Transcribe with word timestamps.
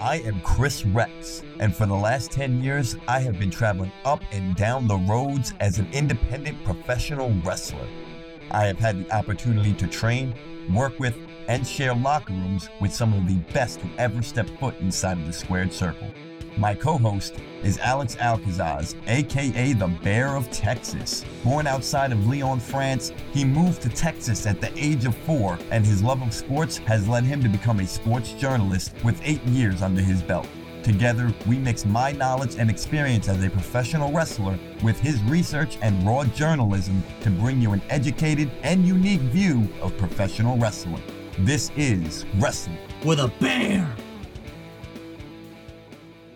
I 0.00 0.22
am 0.24 0.40
Chris 0.40 0.86
Rex, 0.86 1.42
and 1.58 1.76
for 1.76 1.84
the 1.84 1.94
last 1.94 2.32
10 2.32 2.62
years, 2.62 2.96
I 3.06 3.20
have 3.20 3.38
been 3.38 3.50
traveling 3.50 3.92
up 4.06 4.22
and 4.32 4.56
down 4.56 4.88
the 4.88 4.96
roads 4.96 5.52
as 5.60 5.78
an 5.78 5.86
independent 5.92 6.64
professional 6.64 7.30
wrestler. 7.44 7.86
I 8.50 8.64
have 8.64 8.78
had 8.78 9.04
the 9.04 9.14
opportunity 9.14 9.74
to 9.74 9.86
train, 9.86 10.34
work 10.72 10.98
with, 10.98 11.18
and 11.48 11.66
share 11.66 11.94
locker 11.94 12.32
rooms 12.32 12.70
with 12.80 12.94
some 12.94 13.12
of 13.12 13.28
the 13.28 13.36
best 13.52 13.80
who 13.80 13.90
ever 13.98 14.22
stepped 14.22 14.58
foot 14.58 14.80
inside 14.80 15.18
of 15.18 15.26
the 15.26 15.32
squared 15.34 15.70
circle. 15.70 16.10
My 16.56 16.74
co 16.74 16.98
host 16.98 17.36
is 17.62 17.78
Alex 17.78 18.16
Alcazaz, 18.16 18.94
aka 19.06 19.72
the 19.72 19.88
Bear 20.02 20.36
of 20.36 20.50
Texas. 20.50 21.24
Born 21.44 21.66
outside 21.66 22.12
of 22.12 22.26
Lyon, 22.26 22.58
France, 22.58 23.12
he 23.32 23.44
moved 23.44 23.82
to 23.82 23.88
Texas 23.88 24.46
at 24.46 24.60
the 24.60 24.72
age 24.76 25.04
of 25.04 25.16
four, 25.18 25.58
and 25.70 25.86
his 25.86 26.02
love 26.02 26.22
of 26.22 26.34
sports 26.34 26.78
has 26.78 27.08
led 27.08 27.24
him 27.24 27.42
to 27.42 27.48
become 27.48 27.80
a 27.80 27.86
sports 27.86 28.32
journalist 28.32 28.92
with 29.04 29.20
eight 29.24 29.42
years 29.44 29.80
under 29.80 30.02
his 30.02 30.22
belt. 30.22 30.48
Together, 30.82 31.32
we 31.46 31.58
mix 31.58 31.84
my 31.84 32.10
knowledge 32.12 32.56
and 32.56 32.70
experience 32.70 33.28
as 33.28 33.44
a 33.44 33.50
professional 33.50 34.10
wrestler 34.12 34.58
with 34.82 34.98
his 34.98 35.22
research 35.24 35.76
and 35.82 36.02
raw 36.06 36.24
journalism 36.24 37.02
to 37.20 37.30
bring 37.30 37.60
you 37.60 37.72
an 37.72 37.82
educated 37.90 38.50
and 38.62 38.86
unique 38.86 39.20
view 39.20 39.68
of 39.82 39.96
professional 39.98 40.56
wrestling. 40.56 41.02
This 41.40 41.70
is 41.76 42.24
Wrestling 42.38 42.78
with 43.04 43.20
a 43.20 43.28
Bear. 43.40 43.94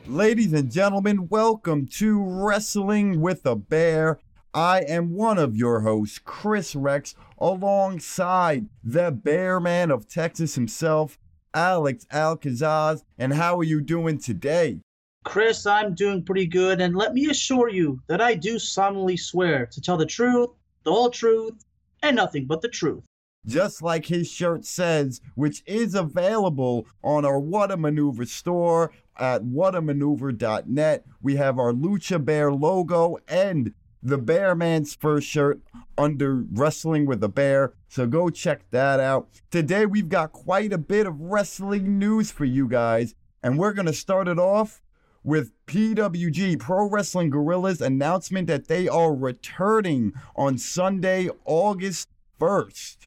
Ladies 0.07 0.53
and 0.53 0.71
gentlemen, 0.71 1.29
welcome 1.29 1.87
to 1.87 2.23
Wrestling 2.23 3.23
with 3.23 3.47
a 3.47 3.57
Bear. 3.57 4.21
I 4.53 4.81
am 4.81 5.15
one 5.15 5.39
of 5.39 5.57
your 5.57 5.81
hosts, 5.81 6.19
Chris 6.19 6.77
Rex, 6.77 7.15
alongside 7.39 8.69
the 8.83 9.11
Bear 9.11 9.61
Man 9.61 9.91
of 9.91 10.07
Texas 10.07 10.57
himself, 10.57 11.19
Alex 11.55 12.05
Alcazaz. 12.13 13.03
And 13.17 13.33
how 13.33 13.59
are 13.59 13.65
you 13.65 13.81
doing 13.81 14.19
today? 14.19 14.81
Chris, 15.25 15.65
I'm 15.65 15.95
doing 15.95 16.23
pretty 16.23 16.49
good, 16.49 16.83
and 16.83 16.95
let 16.95 17.15
me 17.15 17.31
assure 17.31 17.71
you 17.71 17.99
that 18.07 18.21
I 18.21 18.35
do 18.35 18.59
solemnly 18.59 19.17
swear 19.17 19.65
to 19.65 19.81
tell 19.81 19.97
the 19.97 20.05
truth, 20.05 20.51
the 20.83 20.93
whole 20.93 21.09
truth, 21.09 21.65
and 22.03 22.15
nothing 22.15 22.45
but 22.45 22.61
the 22.61 22.69
truth. 22.69 23.05
Just 23.47 23.83
like 23.83 24.07
his 24.07 24.29
shirt 24.31 24.65
says, 24.65 25.21
which 25.35 25.63
is 25.67 25.95
available 25.95 26.87
on 27.03 27.25
our 27.25 27.39
What 27.39 27.71
a 27.71 27.77
Maneuver 27.77 28.25
store 28.25 28.91
at 29.19 29.43
whatamaneuver.net. 29.43 31.05
We 31.23 31.37
have 31.37 31.59
our 31.59 31.73
Lucha 31.73 32.25
Bear 32.25 32.53
logo 32.53 33.19
and 33.29 33.75
the 34.03 34.19
Bear 34.19 34.55
Man's 34.55 34.95
first 34.95 35.27
shirt 35.27 35.61
under 35.97 36.45
Wrestling 36.53 37.07
with 37.07 37.23
a 37.25 37.29
Bear. 37.29 37.73
So 37.89 38.07
go 38.07 38.29
check 38.29 38.71
that 38.71 39.01
out. 39.01 39.29
Today 39.51 39.87
we've 39.87 40.09
got 40.09 40.33
quite 40.33 40.73
a 40.73 40.79
bit 40.79 41.07
of 41.07 41.21
wrestling 41.21 41.99
news 41.99 42.31
for 42.31 42.45
you 42.45 42.69
guys, 42.69 43.15
and 43.43 43.59
we're 43.59 43.73
going 43.73 43.87
to 43.87 43.93
start 43.93 44.29
it 44.29 44.39
off 44.39 44.83
with 45.23 45.53
PWG 45.67 46.59
Pro 46.59 46.89
Wrestling 46.89 47.31
Guerrillas 47.31 47.81
announcement 47.81 48.47
that 48.49 48.69
they 48.69 48.89
are 48.89 49.15
returning 49.15 50.13
on 50.37 50.59
Sunday, 50.59 51.31
August 51.47 52.09
1st. 52.39 53.07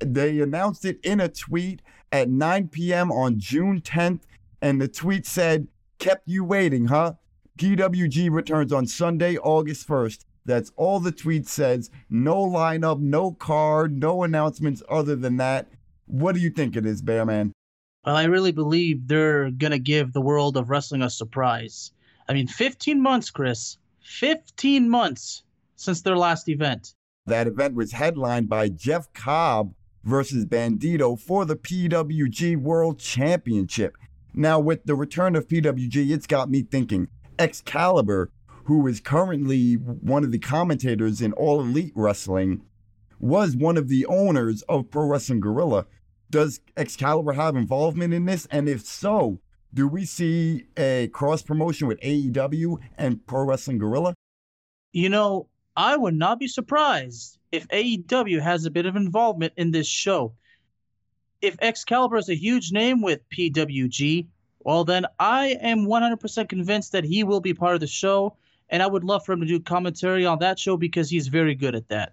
They 0.00 0.40
announced 0.40 0.84
it 0.84 0.98
in 1.02 1.20
a 1.20 1.28
tweet 1.28 1.82
at 2.12 2.28
9 2.28 2.68
p.m. 2.68 3.10
on 3.12 3.38
June 3.38 3.80
10th 3.80 4.20
and 4.60 4.80
the 4.80 4.88
tweet 4.88 5.26
said, 5.26 5.68
Kept 5.98 6.28
you 6.28 6.44
waiting, 6.44 6.86
huh? 6.86 7.14
PWG 7.58 8.30
returns 8.30 8.72
on 8.72 8.86
Sunday, 8.86 9.36
August 9.36 9.86
1st. 9.88 10.24
That's 10.44 10.72
all 10.76 11.00
the 11.00 11.12
tweet 11.12 11.46
says. 11.46 11.90
No 12.08 12.36
lineup, 12.36 13.00
no 13.00 13.32
card, 13.32 13.98
no 13.98 14.22
announcements 14.22 14.82
other 14.88 15.16
than 15.16 15.36
that. 15.38 15.68
What 16.06 16.34
do 16.34 16.40
you 16.40 16.50
think 16.50 16.76
it 16.76 16.86
is, 16.86 17.02
Bearman? 17.02 17.52
Well, 18.06 18.16
I 18.16 18.24
really 18.24 18.52
believe 18.52 19.06
they're 19.06 19.50
going 19.50 19.72
to 19.72 19.78
give 19.78 20.12
the 20.12 20.20
world 20.20 20.56
of 20.56 20.70
wrestling 20.70 21.02
a 21.02 21.10
surprise. 21.10 21.92
I 22.28 22.32
mean, 22.32 22.46
15 22.46 23.00
months, 23.02 23.30
Chris. 23.30 23.76
15 24.02 24.88
months 24.88 25.42
since 25.76 26.00
their 26.00 26.16
last 26.16 26.48
event. 26.48 26.94
That 27.26 27.46
event 27.46 27.74
was 27.74 27.92
headlined 27.92 28.48
by 28.48 28.70
Jeff 28.70 29.12
Cobb 29.12 29.74
versus 30.08 30.46
Bandito 30.46 31.20
for 31.20 31.44
the 31.44 31.54
PWG 31.54 32.56
World 32.56 32.98
Championship. 32.98 33.96
Now, 34.32 34.58
with 34.58 34.84
the 34.84 34.94
return 34.94 35.36
of 35.36 35.46
PWG, 35.46 36.10
it's 36.10 36.26
got 36.26 36.50
me 36.50 36.62
thinking 36.62 37.08
Excalibur, 37.38 38.30
who 38.64 38.86
is 38.86 39.00
currently 39.00 39.74
one 39.74 40.24
of 40.24 40.32
the 40.32 40.38
commentators 40.38 41.20
in 41.20 41.32
All 41.34 41.60
Elite 41.60 41.92
Wrestling, 41.94 42.62
was 43.20 43.54
one 43.54 43.76
of 43.76 43.88
the 43.88 44.06
owners 44.06 44.62
of 44.62 44.90
Pro 44.90 45.06
Wrestling 45.06 45.40
Guerrilla. 45.40 45.86
Does 46.30 46.60
Excalibur 46.76 47.32
have 47.32 47.54
involvement 47.54 48.14
in 48.14 48.24
this? 48.24 48.46
And 48.50 48.68
if 48.68 48.84
so, 48.86 49.40
do 49.74 49.86
we 49.86 50.04
see 50.04 50.64
a 50.76 51.08
cross 51.08 51.42
promotion 51.42 51.86
with 51.86 52.00
AEW 52.00 52.78
and 52.96 53.26
Pro 53.26 53.44
Wrestling 53.44 53.78
Guerrilla? 53.78 54.14
You 54.92 55.10
know, 55.10 55.48
I 55.78 55.96
would 55.96 56.14
not 56.14 56.38
be 56.38 56.48
surprised 56.48 57.38
if 57.52 57.66
AEW 57.68 58.40
has 58.42 58.66
a 58.66 58.70
bit 58.70 58.84
of 58.84 58.96
involvement 58.96 59.54
in 59.56 59.70
this 59.70 59.86
show 59.86 60.34
if 61.40 61.56
Excalibur 61.60 62.16
is 62.16 62.28
a 62.28 62.34
huge 62.34 62.72
name 62.72 63.00
with 63.00 63.28
PWG, 63.30 64.26
well, 64.60 64.84
then 64.84 65.06
I 65.18 65.56
am 65.60 65.86
100% 65.86 66.48
convinced 66.48 66.92
that 66.92 67.04
he 67.04 67.24
will 67.24 67.40
be 67.40 67.54
part 67.54 67.74
of 67.74 67.80
the 67.80 67.86
show, 67.86 68.36
and 68.68 68.82
I 68.82 68.86
would 68.86 69.04
love 69.04 69.24
for 69.24 69.32
him 69.32 69.40
to 69.40 69.46
do 69.46 69.60
commentary 69.60 70.26
on 70.26 70.40
that 70.40 70.58
show 70.58 70.76
because 70.76 71.08
he's 71.08 71.28
very 71.28 71.54
good 71.54 71.74
at 71.74 71.88
that. 71.88 72.12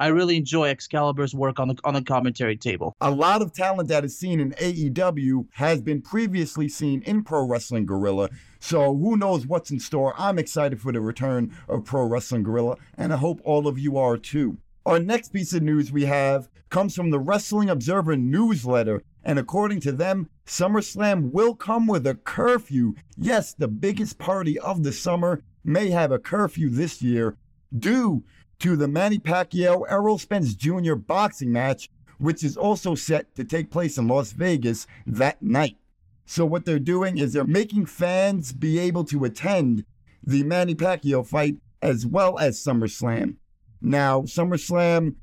I 0.00 0.06
really 0.06 0.38
enjoy 0.38 0.70
Excalibur's 0.70 1.34
work 1.34 1.60
on 1.60 1.68
the 1.68 1.76
on 1.84 1.92
the 1.92 2.00
commentary 2.00 2.56
table. 2.56 2.96
A 3.02 3.10
lot 3.10 3.42
of 3.42 3.52
talent 3.52 3.90
that 3.90 4.02
is 4.02 4.18
seen 4.18 4.40
in 4.40 4.52
AEW 4.52 5.48
has 5.52 5.82
been 5.82 6.00
previously 6.00 6.70
seen 6.70 7.02
in 7.02 7.22
Pro 7.22 7.46
Wrestling 7.46 7.84
Guerrilla. 7.84 8.30
So 8.60 8.96
who 8.96 9.18
knows 9.18 9.46
what's 9.46 9.70
in 9.70 9.78
store? 9.78 10.14
I'm 10.16 10.38
excited 10.38 10.80
for 10.80 10.90
the 10.90 11.02
return 11.02 11.54
of 11.68 11.84
Pro 11.84 12.06
Wrestling 12.06 12.44
Guerrilla, 12.44 12.78
and 12.96 13.12
I 13.12 13.18
hope 13.18 13.42
all 13.44 13.68
of 13.68 13.78
you 13.78 13.98
are 13.98 14.16
too. 14.16 14.56
Our 14.86 14.98
next 14.98 15.34
piece 15.34 15.52
of 15.52 15.62
news 15.62 15.92
we 15.92 16.06
have 16.06 16.48
comes 16.70 16.96
from 16.96 17.10
the 17.10 17.20
Wrestling 17.20 17.68
Observer 17.68 18.16
newsletter, 18.16 19.02
and 19.22 19.38
according 19.38 19.80
to 19.80 19.92
them, 19.92 20.30
SummerSlam 20.46 21.30
will 21.30 21.54
come 21.54 21.86
with 21.86 22.06
a 22.06 22.14
curfew. 22.14 22.94
Yes, 23.18 23.52
the 23.52 23.68
biggest 23.68 24.16
party 24.16 24.58
of 24.58 24.82
the 24.82 24.92
summer 24.92 25.42
may 25.62 25.90
have 25.90 26.10
a 26.10 26.18
curfew 26.18 26.70
this 26.70 27.02
year 27.02 27.36
due 27.78 28.24
to 28.60 28.76
the 28.76 28.88
Manny 28.88 29.18
Pacquiao 29.18 29.84
Errol 29.88 30.18
Spence 30.18 30.54
Jr. 30.54 30.94
boxing 30.94 31.52
match, 31.52 31.88
which 32.18 32.44
is 32.44 32.56
also 32.56 32.94
set 32.94 33.34
to 33.34 33.44
take 33.44 33.70
place 33.70 33.98
in 33.98 34.06
Las 34.06 34.32
Vegas 34.32 34.86
that 35.06 35.42
night. 35.42 35.78
So, 36.26 36.46
what 36.46 36.64
they're 36.64 36.78
doing 36.78 37.18
is 37.18 37.32
they're 37.32 37.44
making 37.44 37.86
fans 37.86 38.52
be 38.52 38.78
able 38.78 39.04
to 39.04 39.24
attend 39.24 39.84
the 40.22 40.44
Manny 40.44 40.74
Pacquiao 40.74 41.26
fight 41.26 41.56
as 41.82 42.06
well 42.06 42.38
as 42.38 42.62
SummerSlam. 42.62 43.36
Now, 43.80 44.22
SummerSlam 44.22 45.16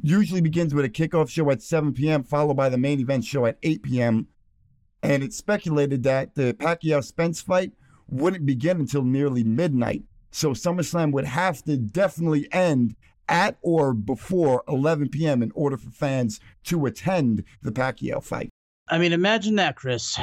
usually 0.00 0.40
begins 0.40 0.72
with 0.72 0.84
a 0.84 0.88
kickoff 0.88 1.28
show 1.28 1.50
at 1.50 1.62
7 1.62 1.92
p.m., 1.92 2.22
followed 2.22 2.56
by 2.56 2.68
the 2.68 2.78
main 2.78 3.00
event 3.00 3.24
show 3.24 3.46
at 3.46 3.58
8 3.62 3.82
p.m. 3.82 4.28
And 5.02 5.22
it's 5.22 5.36
speculated 5.36 6.04
that 6.04 6.36
the 6.36 6.54
Pacquiao 6.54 7.02
Spence 7.02 7.42
fight 7.42 7.72
wouldn't 8.08 8.46
begin 8.46 8.80
until 8.80 9.02
nearly 9.02 9.42
midnight. 9.42 10.04
So 10.36 10.50
SummerSlam 10.50 11.12
would 11.12 11.24
have 11.24 11.62
to 11.62 11.78
definitely 11.78 12.46
end 12.52 12.94
at 13.26 13.56
or 13.62 13.94
before 13.94 14.64
11 14.68 15.08
p.m. 15.08 15.42
in 15.42 15.50
order 15.54 15.78
for 15.78 15.88
fans 15.88 16.40
to 16.64 16.84
attend 16.84 17.42
the 17.62 17.72
Pacquiao 17.72 18.22
fight. 18.22 18.50
I 18.86 18.98
mean, 18.98 19.14
imagine 19.14 19.54
that, 19.54 19.76
Chris. 19.76 20.20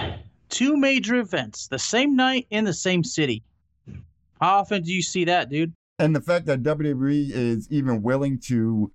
Two 0.50 0.78
major 0.78 1.16
events 1.16 1.68
the 1.68 1.80
same 1.80 2.16
night 2.16 2.46
in 2.52 2.64
the 2.64 2.76
same 2.76 3.04
city. 3.04 3.42
How 4.40 4.60
often 4.60 4.84
do 4.84 4.94
you 4.94 5.02
see 5.02 5.26
that, 5.26 5.50
dude? 5.50 5.74
And 5.98 6.16
the 6.16 6.22
fact 6.22 6.46
that 6.46 6.62
WWE 6.62 7.32
is 7.32 7.68
even 7.72 8.04
willing 8.04 8.38
to 8.42 8.92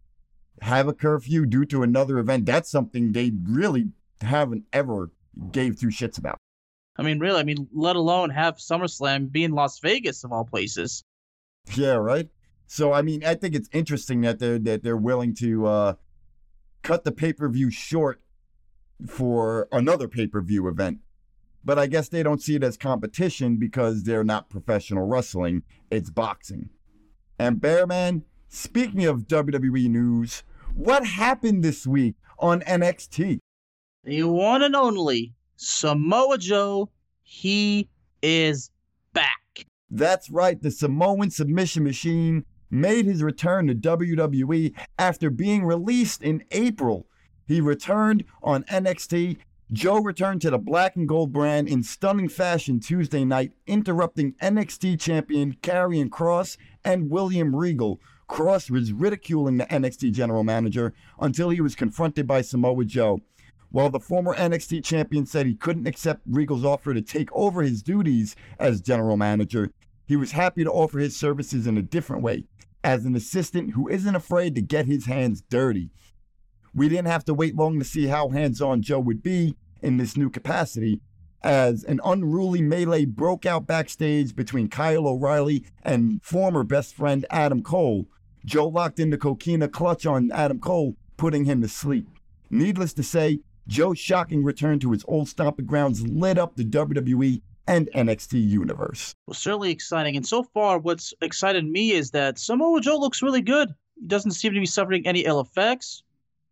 have 0.63 0.87
a 0.87 0.95
curfew 0.95 1.47
due 1.47 1.65
to 1.65 1.83
another 1.83 2.21
event, 2.21 2.47
that's 2.47 2.71
something 2.71 3.11
they 3.11 3.33
really 3.43 3.89
haven't 4.21 4.67
ever 4.73 5.11
gave 5.51 5.81
two 5.81 5.89
shits 5.89 6.17
about. 6.17 6.39
I 6.97 7.03
mean, 7.03 7.19
really, 7.19 7.41
I 7.41 7.43
mean, 7.43 7.67
let 7.73 7.97
alone 7.97 8.31
have 8.31 8.59
SummerSlam 8.59 9.33
be 9.33 9.43
in 9.43 9.51
Las 9.51 9.81
Vegas 9.81 10.23
of 10.23 10.31
all 10.31 10.45
places. 10.45 11.03
Yeah, 11.75 11.95
right. 11.95 12.29
So 12.67 12.93
I 12.93 13.03
mean, 13.03 13.25
I 13.25 13.35
think 13.35 13.55
it's 13.55 13.69
interesting 13.73 14.21
that 14.23 14.39
they're 14.39 14.59
that 14.59 14.83
they're 14.83 14.97
willing 14.97 15.35
to 15.37 15.67
uh, 15.67 15.95
cut 16.83 17.05
the 17.05 17.13
pay 17.13 17.33
per 17.33 17.49
view 17.49 17.71
short 17.71 18.21
for 19.07 19.69
another 19.73 20.09
pay 20.09 20.27
per 20.27 20.41
view 20.41 20.69
event. 20.69 20.99
But 21.65 21.79
I 21.79 21.87
guess 21.87 22.09
they 22.09 22.23
don't 22.23 22.43
see 22.43 22.55
it 22.55 22.63
as 22.63 22.77
competition 22.77 23.57
because 23.57 24.05
they're 24.05 24.25
not 24.25 24.51
professional 24.51 25.07
wrestling; 25.07 25.63
it's 25.91 26.11
boxing. 26.11 26.71
And 27.39 27.61
Bearman, 27.61 28.25
speaking 28.49 29.05
of 29.05 29.29
WWE 29.29 29.89
news, 29.89 30.43
what 30.75 31.07
happened 31.07 31.63
this 31.63 31.87
week 31.87 32.17
on 32.39 32.61
NXT? 32.61 33.39
The 34.05 34.23
one 34.25 34.63
and 34.63 34.77
only 34.77 35.35
Samoa 35.57 36.39
Joe, 36.39 36.91
he 37.23 37.89
is 38.23 38.71
back. 39.13 39.48
That's 39.91 40.31
right, 40.31 40.61
the 40.61 40.71
Samoan 40.71 41.31
submission 41.31 41.85
machine 41.85 42.45
made 42.71 43.07
his 43.07 43.23
return 43.23 43.67
to 43.69 43.75
WWE 43.75 44.75
after 44.99 45.31
being 45.31 45.65
released 45.65 46.23
in 46.23 46.45
April. 46.51 47.07
He 47.47 47.61
returned 47.61 48.25
on 48.43 48.65
NXT 48.65 49.39
Joe 49.71 50.01
returned 50.01 50.41
to 50.43 50.51
the 50.51 50.59
black 50.59 50.97
and 50.97 51.07
gold 51.07 51.31
brand 51.31 51.69
in 51.69 51.83
stunning 51.83 52.31
fashion 52.31 52.81
Tuesday 52.81 53.23
night, 53.23 53.53
interrupting 53.67 54.33
NXT 54.41 54.99
champion 54.99 55.57
Karrion 55.61 56.09
Kross 56.09 56.57
and 56.83 57.11
William 57.11 57.55
Regal. 57.55 58.01
Kross 58.31 58.71
was 58.71 58.95
ridiculing 58.95 59.59
the 59.59 59.67
NXT 59.67 60.13
general 60.13 60.43
manager 60.43 60.95
until 61.21 61.51
he 61.51 61.61
was 61.61 61.75
confronted 61.75 62.27
by 62.27 62.41
Samoa 62.41 62.87
Joe. 62.87 63.21
While 63.71 63.91
the 63.91 64.01
former 64.01 64.35
NXT 64.35 64.83
champion 64.83 65.27
said 65.27 65.47
he 65.47 65.55
couldn't 65.55 65.87
accept 65.87 66.23
Regal's 66.27 66.65
offer 66.65 66.95
to 66.95 67.03
take 67.03 67.29
over 67.33 67.63
his 67.63 67.83
duties 67.83 68.35
as 68.59 68.81
general 68.81 69.17
manager, 69.17 69.71
he 70.07 70.17
was 70.17 70.33
happy 70.33 70.65
to 70.65 70.71
offer 70.71 70.99
his 70.99 71.17
services 71.17 71.67
in 71.67 71.77
a 71.77 71.83
different 71.83 72.23
way, 72.23 72.45
as 72.83 73.05
an 73.05 73.15
assistant 73.15 73.73
who 73.73 73.89
isn't 73.89 74.15
afraid 74.15 74.55
to 74.55 74.63
get 74.63 74.87
his 74.87 75.05
hands 75.05 75.43
dirty. 75.51 75.91
We 76.75 76.89
didn't 76.89 77.09
have 77.09 77.27
to 77.27 77.35
wait 77.35 77.57
long 77.57 77.79
to 77.79 77.85
see 77.85 78.07
how 78.07 78.31
hands 78.31 78.63
on 78.63 78.81
Joe 78.81 79.01
would 79.01 79.23
be 79.23 79.55
in 79.83 79.99
this 79.99 80.17
new 80.17 80.31
capacity, 80.31 81.01
as 81.43 81.85
an 81.85 82.01
unruly 82.05 82.63
melee 82.63 83.05
broke 83.05 83.45
out 83.45 83.67
backstage 83.67 84.35
between 84.35 84.69
Kyle 84.69 85.07
O'Reilly 85.07 85.65
and 85.83 86.23
former 86.23 86.65
best 86.65 86.95
friend 86.95 87.27
Adam 87.31 87.63
Cole. 87.63 88.07
Joe 88.45 88.69
locked 88.69 88.99
in 88.99 89.11
the 89.11 89.19
coquina 89.19 89.69
clutch 89.69 90.07
on 90.07 90.33
Adam 90.33 90.59
Cole, 90.59 90.97
putting 91.19 91.45
him 91.45 91.61
to 91.61 91.69
sleep. 91.69 92.09
Needless 92.51 92.95
to 92.95 93.03
say, 93.03 93.41
Joe's 93.69 93.99
shocking 93.99 94.43
return 94.43 94.79
to 94.81 94.93
his 94.93 95.05
old 95.07 95.29
stomping 95.29 95.67
grounds 95.67 96.07
lit 96.07 96.39
up 96.39 96.57
the 96.57 96.65
WWE 96.65 97.43
and 97.67 97.89
NXT 97.95 98.49
universe. 98.49 99.15
Well, 99.27 99.35
certainly 99.35 99.71
exciting. 99.71 100.17
And 100.17 100.27
so 100.27 100.43
far, 100.43 100.79
what's 100.79 101.13
excited 101.21 101.67
me 101.67 101.93
is 101.93 102.11
that 102.13 102.39
Samoa 102.39 102.81
Joe 102.81 102.97
looks 102.97 103.23
really 103.23 103.43
good. 103.43 103.69
He 104.01 104.07
doesn't 104.07 104.33
seem 104.33 104.55
to 104.55 104.61
be 104.61 104.67
suffering 104.67 105.07
any 105.07 105.21
ill 105.21 105.41
effects. 105.41 106.03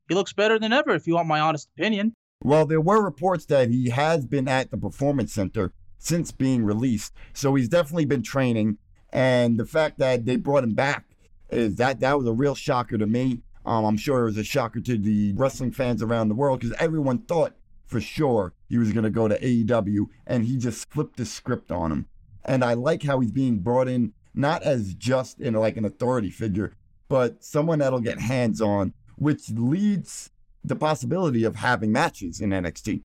He 0.09 0.15
looks 0.15 0.35
better 0.35 0.59
than 0.59 0.75
ever, 0.75 0.95
if 0.95 1.07
you 1.07 1.15
want 1.15 1.27
my 1.27 1.41
honest 1.41 1.69
opinion. 1.77 2.13
Well, 2.45 2.67
there 2.67 2.83
were 2.83 3.03
reports 3.03 3.47
that 3.47 3.71
he 3.71 3.89
has 3.89 4.27
been 4.27 4.47
at 4.47 4.71
the 4.71 4.77
Performance 4.77 5.33
Center 5.33 5.73
since 5.99 6.31
being 6.31 6.65
released. 6.65 7.15
So 7.33 7.55
he's 7.55 7.69
definitely 7.69 8.05
been 8.05 8.23
training. 8.23 8.77
And 9.11 9.59
the 9.59 9.65
fact 9.65 9.99
that 9.99 10.27
they 10.27 10.37
brought 10.37 10.65
him 10.65 10.75
back 10.75 11.07
is 11.49 11.77
that 11.77 12.01
that 12.01 12.19
was 12.19 12.27
a 12.27 12.33
real 12.33 12.55
shocker 12.55 12.99
to 12.99 13.07
me. 13.07 13.41
Um, 13.67 13.85
I'm 13.85 13.97
sure 13.97 14.23
it 14.23 14.27
was 14.27 14.39
a 14.39 14.45
shocker 14.45 14.81
to 14.81 14.97
the 14.97 15.33
wrestling 15.35 15.73
fans 15.73 16.03
around 16.03 16.29
the 16.29 16.35
world 16.35 16.61
because 16.61 16.77
everyone 16.79 17.19
thought 17.19 17.57
for 17.87 18.01
sure 18.01 18.53
he 18.69 18.79
was 18.79 18.93
going 18.93 19.05
to 19.05 19.11
go 19.11 19.29
to 19.29 19.39
AEW, 19.39 20.07
and 20.27 20.45
he 20.45 20.57
just 20.57 20.89
flipped 20.91 21.17
the 21.17 21.27
script 21.27 21.71
on 21.71 21.93
him. 21.93 22.07
And 22.45 22.65
I 22.65 22.75
like 22.75 23.03
how 23.03 23.21
he's 23.21 23.33
being 23.33 23.59
brought 23.59 23.89
in 23.89 24.13
not 24.35 24.63
as 24.63 24.95
just 24.95 25.41
you 25.41 25.51
know 25.51 25.61
like 25.61 25.77
an 25.77 25.85
authority 25.85 26.31
figure, 26.31 26.75
but 27.09 27.43
someone 27.43 27.81
that'll 27.81 28.01
get 28.01 28.21
hands 28.21 28.61
on, 28.61 28.93
which 29.17 29.51
leads 29.51 30.31
the 30.63 30.77
possibility 30.77 31.45
of 31.45 31.57
having 31.57 31.91
matches 31.91 32.41
in 32.41 32.51
NXT. 32.51 33.03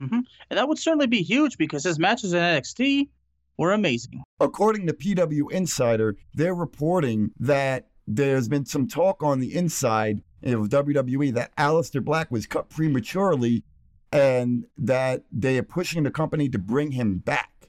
Mm-hmm. 0.00 0.20
And 0.50 0.58
that 0.58 0.68
would 0.68 0.78
certainly 0.78 1.06
be 1.08 1.22
huge 1.22 1.58
because 1.58 1.82
his 1.82 1.98
matches 1.98 2.32
in 2.32 2.38
NXT 2.38 3.08
were 3.56 3.72
amazing. 3.72 4.22
According 4.38 4.86
to 4.86 4.92
PW 4.92 5.50
Insider, 5.50 6.16
they're 6.34 6.54
reporting 6.54 7.32
that 7.40 7.87
there's 8.08 8.48
been 8.48 8.64
some 8.64 8.88
talk 8.88 9.22
on 9.22 9.38
the 9.38 9.54
inside 9.54 10.22
of 10.42 10.68
WWE 10.70 11.34
that 11.34 11.54
Aleister 11.56 12.02
Black 12.02 12.30
was 12.30 12.46
cut 12.46 12.70
prematurely 12.70 13.64
and 14.10 14.64
that 14.78 15.24
they 15.30 15.58
are 15.58 15.62
pushing 15.62 16.04
the 16.04 16.10
company 16.10 16.48
to 16.48 16.58
bring 16.58 16.92
him 16.92 17.18
back. 17.18 17.68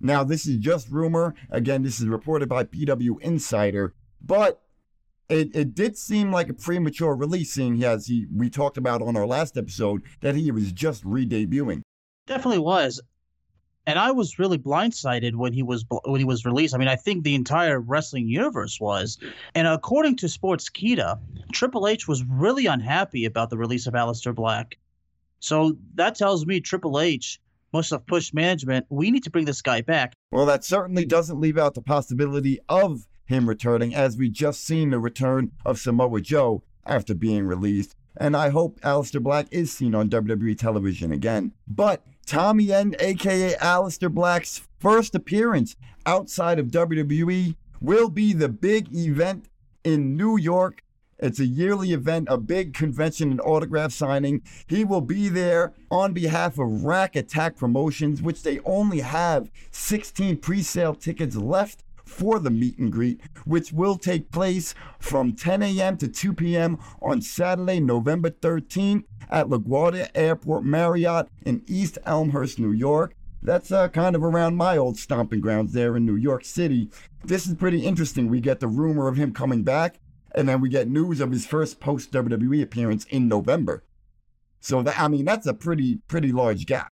Now, 0.00 0.22
this 0.22 0.46
is 0.46 0.58
just 0.58 0.88
rumor. 0.88 1.34
Again, 1.50 1.82
this 1.82 2.00
is 2.00 2.06
reported 2.06 2.48
by 2.48 2.64
PW 2.64 3.20
Insider, 3.20 3.92
but 4.20 4.62
it, 5.28 5.54
it 5.54 5.74
did 5.74 5.96
seem 5.96 6.30
like 6.30 6.48
a 6.48 6.54
premature 6.54 7.16
release, 7.16 7.52
seeing 7.52 7.82
as 7.82 8.06
he 8.06 8.26
we 8.32 8.50
talked 8.50 8.76
about 8.76 9.02
on 9.02 9.16
our 9.16 9.26
last 9.26 9.56
episode 9.56 10.02
that 10.20 10.36
he 10.36 10.50
was 10.52 10.72
just 10.72 11.04
re-debuting. 11.04 11.82
Definitely 12.26 12.58
was, 12.58 13.00
and 13.86 13.98
I 13.98 14.10
was 14.10 14.38
really 14.38 14.58
blindsided 14.58 15.34
when 15.34 15.52
he 15.52 15.62
was 15.62 15.84
when 16.04 16.20
he 16.20 16.24
was 16.24 16.44
released. 16.44 16.74
I 16.74 16.78
mean, 16.78 16.88
I 16.88 16.96
think 16.96 17.24
the 17.24 17.34
entire 17.34 17.80
wrestling 17.80 18.28
universe 18.28 18.80
was. 18.80 19.18
And 19.54 19.66
according 19.66 20.16
to 20.16 20.26
Sportskeeda, 20.26 21.18
Triple 21.52 21.88
H 21.88 22.06
was 22.06 22.24
really 22.24 22.66
unhappy 22.66 23.24
about 23.24 23.50
the 23.50 23.58
release 23.58 23.86
of 23.86 23.94
Aleister 23.94 24.34
Black. 24.34 24.78
So 25.40 25.76
that 25.94 26.14
tells 26.14 26.46
me 26.46 26.60
Triple 26.60 27.00
H 27.00 27.40
must 27.72 27.90
have 27.90 28.06
pushed 28.06 28.34
management. 28.34 28.86
We 28.90 29.10
need 29.10 29.24
to 29.24 29.30
bring 29.30 29.46
this 29.46 29.62
guy 29.62 29.80
back. 29.80 30.12
Well, 30.30 30.46
that 30.46 30.64
certainly 30.64 31.04
doesn't 31.04 31.40
leave 31.40 31.58
out 31.58 31.74
the 31.74 31.82
possibility 31.82 32.60
of 32.68 33.06
him 33.24 33.48
returning, 33.48 33.94
as 33.94 34.16
we 34.16 34.28
just 34.28 34.64
seen 34.64 34.90
the 34.90 34.98
return 34.98 35.52
of 35.64 35.78
Samoa 35.78 36.20
Joe 36.20 36.62
after 36.84 37.14
being 37.14 37.46
released. 37.46 37.96
And 38.16 38.36
I 38.36 38.50
hope 38.50 38.80
Aleister 38.80 39.22
Black 39.22 39.46
is 39.50 39.72
seen 39.72 39.94
on 39.94 40.10
WWE 40.10 40.56
television 40.58 41.12
again. 41.12 41.52
But 41.66 42.04
Tommy 42.26 42.72
End, 42.72 42.96
aka 43.00 43.54
Aleister 43.54 44.12
Black's 44.12 44.62
first 44.78 45.14
appearance 45.14 45.76
outside 46.06 46.58
of 46.58 46.66
WWE, 46.66 47.56
will 47.80 48.08
be 48.08 48.32
the 48.32 48.48
big 48.48 48.94
event 48.94 49.46
in 49.84 50.16
New 50.16 50.36
York 50.36 50.82
it's 51.22 51.38
a 51.38 51.46
yearly 51.46 51.92
event, 51.92 52.26
a 52.28 52.36
big 52.36 52.74
convention 52.74 53.30
and 53.30 53.40
autograph 53.42 53.92
signing. 53.92 54.42
He 54.66 54.84
will 54.84 55.00
be 55.00 55.28
there 55.28 55.72
on 55.88 56.12
behalf 56.12 56.58
of 56.58 56.82
Rack 56.82 57.14
Attack 57.14 57.56
Promotions, 57.56 58.20
which 58.20 58.42
they 58.42 58.58
only 58.64 59.00
have 59.00 59.48
16 59.70 60.38
pre 60.38 60.62
sale 60.62 60.96
tickets 60.96 61.36
left 61.36 61.84
for 62.12 62.38
the 62.38 62.50
meet 62.50 62.78
and 62.78 62.92
greet, 62.92 63.20
which 63.44 63.72
will 63.72 63.96
take 63.96 64.30
place 64.30 64.74
from 64.98 65.34
10 65.34 65.62
a.m. 65.62 65.96
to 65.96 66.08
2 66.08 66.32
p.m. 66.34 66.78
on 67.00 67.20
Saturday, 67.22 67.80
November 67.80 68.30
13th 68.30 69.04
at 69.30 69.46
LaGuardia 69.48 70.10
Airport 70.14 70.64
Marriott 70.64 71.28
in 71.44 71.62
East 71.66 71.98
Elmhurst, 72.04 72.58
New 72.58 72.72
York. 72.72 73.14
That's 73.42 73.72
uh, 73.72 73.88
kind 73.88 74.14
of 74.14 74.22
around 74.22 74.56
my 74.56 74.76
old 74.76 74.96
stomping 74.96 75.40
grounds 75.40 75.72
there 75.72 75.96
in 75.96 76.06
New 76.06 76.14
York 76.14 76.44
City. 76.44 76.90
This 77.24 77.46
is 77.46 77.54
pretty 77.54 77.84
interesting. 77.84 78.28
We 78.28 78.40
get 78.40 78.60
the 78.60 78.68
rumor 78.68 79.08
of 79.08 79.16
him 79.16 79.32
coming 79.32 79.64
back 79.64 79.98
and 80.34 80.48
then 80.48 80.60
we 80.60 80.68
get 80.68 80.88
news 80.88 81.20
of 81.20 81.30
his 81.30 81.46
first 81.46 81.80
post 81.80 82.12
WWE 82.12 82.62
appearance 82.62 83.04
in 83.06 83.28
November. 83.28 83.84
So 84.60 84.82
that 84.82 84.98
I 84.98 85.08
mean 85.08 85.24
that's 85.24 85.46
a 85.46 85.54
pretty 85.54 85.98
pretty 86.08 86.32
large 86.32 86.66
gap. 86.66 86.88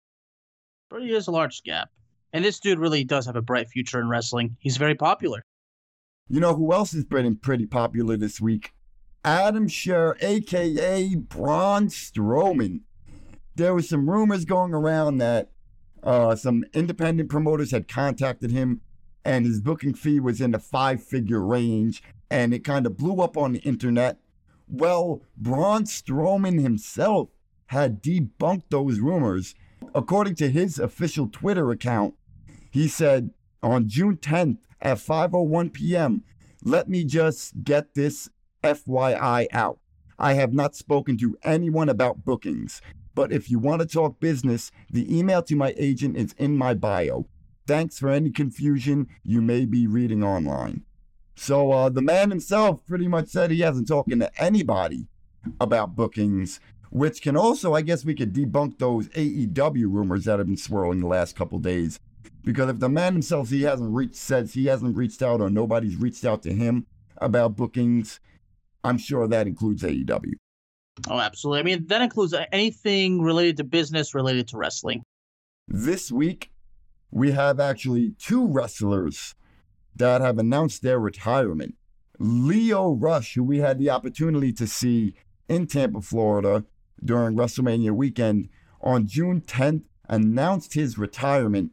Pretty 0.91 1.15
is 1.15 1.29
a 1.29 1.31
large 1.31 1.63
gap. 1.63 1.91
And 2.33 2.45
this 2.45 2.61
dude 2.61 2.79
really 2.79 3.05
does 3.05 3.27
have 3.27 3.37
a 3.37 3.43
bright 3.43 3.69
future 3.69 4.01
in 4.01 4.09
wrestling. 4.09 4.57
He's 4.61 4.77
very 4.77 4.95
popular. 4.95 5.45
You 6.29 6.41
know 6.41 6.55
who 6.55 6.73
else 6.73 6.95
is 6.95 7.05
pretty 7.05 7.35
pretty 7.35 7.67
popular 7.67 8.17
this 8.17 8.41
week? 8.41 8.73
Adam 9.25 9.67
Scherr, 9.67 10.15
aka 10.23 11.15
Braun 11.17 11.89
Strowman. 11.89 12.81
There 13.57 13.75
was 13.75 13.89
some 13.89 14.09
rumors 14.09 14.45
going 14.45 14.73
around 14.73 15.19
that 15.19 15.51
uh, 16.03 16.37
some 16.37 16.65
independent 16.73 17.29
promoters 17.29 17.73
had 17.73 17.89
contacted 17.89 18.51
him 18.51 18.81
and 19.25 19.45
his 19.45 19.61
booking 19.61 19.93
fee 19.93 20.21
was 20.21 20.41
in 20.41 20.53
the 20.53 20.59
five 20.59 21.03
figure 21.03 21.45
range 21.45 22.03
and 22.31 22.55
it 22.55 22.65
kind 22.65 22.87
of 22.87 22.97
blew 22.97 23.21
up 23.21 23.37
on 23.37 23.53
the 23.53 23.59
internet. 23.61 24.19
Well, 24.69 25.23
Braun 25.37 25.85
Strowman 25.85 26.63
himself 26.63 27.29
had 27.67 28.03
debunked 28.03 28.65
those 28.71 29.01
rumors. 29.01 29.55
According 29.95 30.37
to 30.37 30.51
his 30.51 30.79
official 30.79 31.29
Twitter 31.29 31.71
account, 31.71 32.15
he 32.71 32.89
said 32.89 33.31
on 33.63 33.89
June 33.89 34.17
10th 34.17 34.59
at 34.81 34.99
5:01 34.99 35.73
p.m., 35.73 36.23
"Let 36.65 36.89
me 36.89 37.05
just 37.05 37.65
get 37.65 37.95
this 37.95 38.29
FYI 38.63 39.47
out. 39.53 39.79
I 40.19 40.35
have 40.35 40.53
not 40.53 40.75
spoken 40.75 41.17
to 41.19 41.37
anyone 41.43 41.89
about 41.89 42.25
bookings, 42.25 42.81
but 43.15 43.33
if 43.33 43.51
you 43.51 43.59
want 43.59 43.81
to 43.81 43.87
talk 43.87 44.21
business, 44.21 44.71
the 44.91 45.17
email 45.17 45.43
to 45.43 45.57
my 45.57 45.75
agent 45.77 46.17
is 46.17 46.35
in 46.39 46.57
my 46.57 46.75
bio. 46.75 47.27
Thanks 47.67 47.99
for 47.99 48.09
any 48.09 48.31
confusion 48.31 49.09
you 49.25 49.41
may 49.43 49.65
be 49.65 49.87
reading 49.87 50.23
online." 50.23 50.85
So 51.35 51.73
uh, 51.73 51.89
the 51.89 52.03
man 52.03 52.29
himself 52.29 52.85
pretty 52.87 53.09
much 53.09 53.29
said 53.29 53.51
he 53.51 53.61
hasn't 53.61 53.89
talked 53.89 54.11
to 54.11 54.31
anybody 54.43 55.09
about 55.59 55.97
bookings, 55.97 56.61
which 56.91 57.23
can 57.23 57.35
also, 57.37 57.73
I 57.73 57.81
guess, 57.81 58.05
we 58.05 58.15
could 58.15 58.35
debunk 58.35 58.79
those 58.79 59.09
AEW 59.09 59.91
rumors 59.91 60.25
that 60.25 60.39
have 60.39 60.49
been 60.49 60.59
swirling 60.59 61.01
the 61.01 61.07
last 61.07 61.37
couple 61.37 61.59
days. 61.59 61.99
Because 62.43 62.71
if 62.71 62.79
the 62.79 62.89
man 62.89 63.13
himself 63.13 63.51
he 63.51 63.63
hasn't 63.63 63.95
reached 63.95 64.17
says 64.17 64.55
he 64.55 64.67
hasn't 64.67 64.97
reached 64.97 65.23
out 65.23 65.41
or 65.41 65.51
nobody's 65.51 65.97
reached 65.97 66.25
out 66.25 66.43
to 66.45 66.53
him 66.53 66.87
about 67.19 67.57
bookings, 67.57 68.21
I'm 68.83 68.99
sure 68.99 69.29
that 69.29 69.47
includes 69.47 69.83
AEW. 69.83 70.33
Oh, 71.09 71.19
absolutely. 71.19 71.61
I 71.61 71.63
mean, 71.63 71.87
that 71.87 72.03
includes 72.03 72.35
anything 72.53 73.23
related 73.23 73.57
to 73.59 73.65
business, 73.65 74.15
related 74.15 74.49
to 74.49 74.57
wrestling. 74.57 75.03
This 75.69 76.11
week, 76.11 76.51
we 77.11 77.33
have 77.33 77.61
actually 77.61 78.15
two 78.19 78.47
wrestlers 78.47 79.35
that 79.97 80.21
have 80.21 80.39
announced 80.39 80.83
their 80.83 80.99
retirement. 80.99 81.75
Lio 82.19 82.93
Rush, 82.93 83.35
who 83.35 83.45
we 83.45 83.59
had 83.59 83.79
the 83.79 83.91
opportunity 83.91 84.53
to 84.53 84.67
see 84.67 85.15
in 85.49 85.67
Tampa, 85.67 86.01
Florida 86.01 86.65
during 87.03 87.35
WrestleMania 87.35 87.93
weekend 87.93 88.49
on 88.81 89.07
June 89.07 89.41
10th, 89.41 89.85
announced 90.09 90.75
his 90.75 90.99
retirement. 90.99 91.73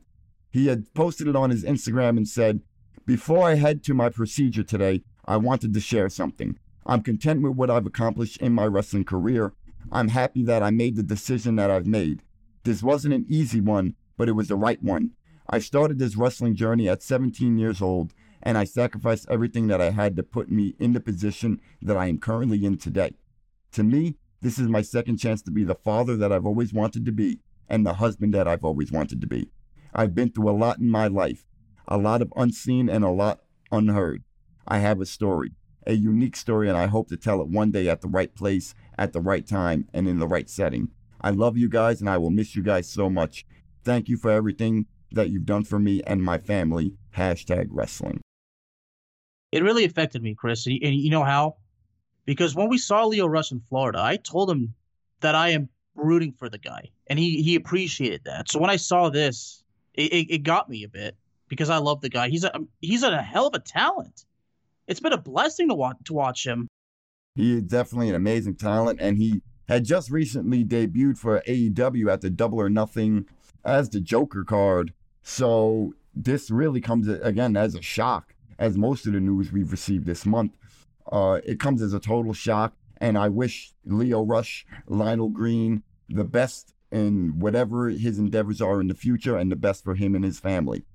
He 0.58 0.66
had 0.66 0.92
posted 0.96 1.28
it 1.28 1.36
on 1.36 1.52
his 1.52 1.64
Instagram 1.64 2.18
and 2.18 2.28
said, 2.28 2.62
Before 3.06 3.48
I 3.48 3.54
head 3.54 3.84
to 3.84 3.94
my 3.94 4.10
procedure 4.10 4.64
today, 4.64 5.04
I 5.24 5.38
wanted 5.38 5.72
to 5.76 5.80
share 5.80 6.10
something. 6.10 6.58
I'm 6.84 7.04
content 7.04 7.44
with 7.44 7.54
what 7.54 7.70
I've 7.70 7.86
accomplished 7.86 8.38
in 8.38 8.54
my 8.54 8.66
wrestling 8.66 9.06
career. 9.06 9.54
I'm 9.92 10.08
happy 10.08 10.42
that 10.46 10.64
I 10.64 10.72
made 10.72 10.96
the 10.96 11.04
decision 11.04 11.58
that 11.58 11.70
I've 11.70 11.86
made. 11.86 12.24
This 12.64 12.82
wasn't 12.82 13.14
an 13.14 13.28
easy 13.30 13.62
one, 13.62 13.94
but 14.18 14.28
it 14.28 14.32
was 14.32 14.48
the 14.48 14.56
right 14.56 14.82
one. 14.82 15.12
I 15.48 15.60
started 15.60 16.00
this 16.00 16.16
wrestling 16.16 16.56
journey 16.56 16.90
at 16.90 17.04
17 17.04 17.60
years 17.60 17.80
old, 17.80 18.16
and 18.42 18.58
I 18.58 18.64
sacrificed 18.64 19.28
everything 19.30 19.68
that 19.68 19.80
I 19.80 19.92
had 19.92 20.16
to 20.16 20.24
put 20.24 20.50
me 20.50 20.74
in 20.80 20.94
the 20.94 21.00
position 21.00 21.62
that 21.84 21.98
I 21.98 22.08
am 22.08 22.18
currently 22.18 22.66
in 22.66 22.80
today. 22.80 23.12
To 23.74 23.84
me, 23.84 24.16
this 24.42 24.58
is 24.58 24.68
my 24.68 24.82
second 24.82 25.18
chance 25.18 25.44
to 25.44 25.52
be 25.52 25.64
the 25.64 25.76
father 25.76 26.18
that 26.18 26.32
I've 26.32 26.48
always 26.48 26.74
wanted 26.74 27.06
to 27.06 27.12
be 27.12 27.42
and 27.70 27.86
the 27.86 27.94
husband 27.94 28.34
that 28.34 28.48
I've 28.48 28.66
always 28.66 28.92
wanted 28.92 29.22
to 29.22 29.28
be. 29.28 29.52
I've 29.98 30.14
been 30.14 30.30
through 30.30 30.52
a 30.52 30.52
lot 30.52 30.78
in 30.78 30.92
my 30.92 31.08
life, 31.08 31.44
a 31.88 31.98
lot 31.98 32.22
of 32.22 32.32
unseen 32.36 32.88
and 32.88 33.04
a 33.04 33.10
lot 33.10 33.42
unheard. 33.72 34.24
I 34.68 34.78
have 34.78 35.02
a 35.02 35.08
story, 35.08 35.54
a 35.88 35.94
unique 35.94 36.36
story, 36.36 36.70
and 36.70 36.78
I 36.78 36.86
hope 36.86 37.10
to 37.10 37.18
tell 37.18 37.42
it 37.42 37.48
one 37.48 37.72
day 37.72 37.90
at 37.90 38.02
the 38.02 38.08
right 38.08 38.34
place, 38.36 38.76
at 39.00 39.12
the 39.12 39.22
right 39.22 39.46
time, 39.48 39.90
and 39.94 40.08
in 40.08 40.20
the 40.20 40.28
right 40.28 40.48
setting. 40.48 40.90
I 41.20 41.32
love 41.32 41.58
you 41.58 41.68
guys, 41.68 42.00
and 42.00 42.08
I 42.08 42.20
will 42.20 42.30
miss 42.30 42.56
you 42.56 42.62
guys 42.62 42.88
so 42.88 43.10
much. 43.10 43.44
Thank 43.84 44.08
you 44.08 44.18
for 44.18 44.30
everything 44.30 44.86
that 45.14 45.32
you've 45.32 45.48
done 45.48 45.64
for 45.64 45.80
me 45.80 46.04
and 46.06 46.22
my 46.22 46.38
family. 46.38 46.94
Hashtag 47.16 47.70
wrestling. 47.72 48.22
It 49.52 49.64
really 49.64 49.86
affected 49.86 50.22
me, 50.22 50.36
Chris. 50.36 50.68
And 50.68 50.78
you 50.78 51.10
know 51.10 51.24
how? 51.24 51.56
Because 52.26 52.54
when 52.54 52.70
we 52.70 52.78
saw 52.78 53.06
Lio 53.06 53.26
Rush 53.26 53.52
in 53.52 53.62
Florida, 53.62 54.00
I 54.00 54.18
told 54.18 54.52
him 54.52 54.76
that 55.22 55.34
I 55.34 55.50
am 55.50 55.70
rooting 55.96 56.34
for 56.34 56.50
the 56.50 56.60
guy, 56.60 56.92
and 57.08 57.18
he 57.18 57.42
he 57.42 57.56
appreciated 57.56 58.22
that. 58.26 58.52
So 58.52 58.60
when 58.60 58.70
I 58.70 58.76
saw 58.76 59.10
this, 59.10 59.64
it, 59.98 60.14
it, 60.14 60.34
it 60.34 60.44
got 60.44 60.70
me 60.70 60.84
a 60.84 60.88
bit 60.88 61.18
because 61.50 61.70
I 61.70 61.78
love 61.78 62.02
the 62.02 62.10
guy. 62.10 62.30
He's 62.30 62.44
a 62.44 62.52
he's 62.80 63.04
a 63.04 63.22
hell 63.22 63.48
of 63.48 63.54
a 63.56 63.60
talent. 63.60 64.26
It's 64.88 65.00
been 65.00 65.14
a 65.14 65.18
blessing 65.18 65.68
to 65.70 65.76
watch 65.76 65.98
to 66.06 66.14
watch 66.14 66.46
him. 66.46 66.68
He 67.36 67.58
is 67.58 67.64
definitely 67.64 68.10
an 68.10 68.16
amazing 68.16 68.56
talent, 68.56 69.00
and 69.02 69.18
he 69.18 69.42
had 69.68 69.84
just 69.84 70.10
recently 70.10 70.64
debuted 70.64 71.18
for 71.18 71.42
AEW 71.48 72.12
at 72.12 72.22
the 72.22 72.30
Double 72.30 72.60
or 72.60 72.70
Nothing 72.70 73.26
as 73.66 73.90
the 73.90 74.00
Joker 74.00 74.44
card. 74.44 74.94
So 75.24 75.94
this 76.16 76.50
really 76.50 76.80
comes 76.80 77.08
again 77.08 77.58
as 77.58 77.76
a 77.76 77.82
shock, 77.82 78.34
as 78.58 78.78
most 78.78 79.06
of 79.06 79.14
the 79.14 79.20
news 79.20 79.52
we've 79.52 79.72
received 79.72 80.06
this 80.06 80.26
month. 80.26 80.54
Uh, 81.12 81.40
it 81.44 81.60
comes 81.60 81.82
as 81.82 81.94
a 81.94 82.00
total 82.00 82.34
shock, 82.34 82.74
and 83.00 83.18
I 83.18 83.30
wish 83.30 83.74
Lio 83.86 84.24
Rush, 84.24 84.66
Lionel 84.88 85.30
Green, 85.30 85.84
the 86.10 86.24
best 86.24 86.74
in 86.92 87.40
whatever 87.40 87.90
his 87.90 88.18
endeavors 88.18 88.62
are 88.62 88.80
in 88.80 88.88
the 88.88 88.94
future, 88.94 89.38
and 89.38 89.52
the 89.52 89.56
best 89.56 89.84
for 89.84 89.96
him 89.96 90.16
and 90.16 90.24
his 90.24 90.40
family. 90.40 90.86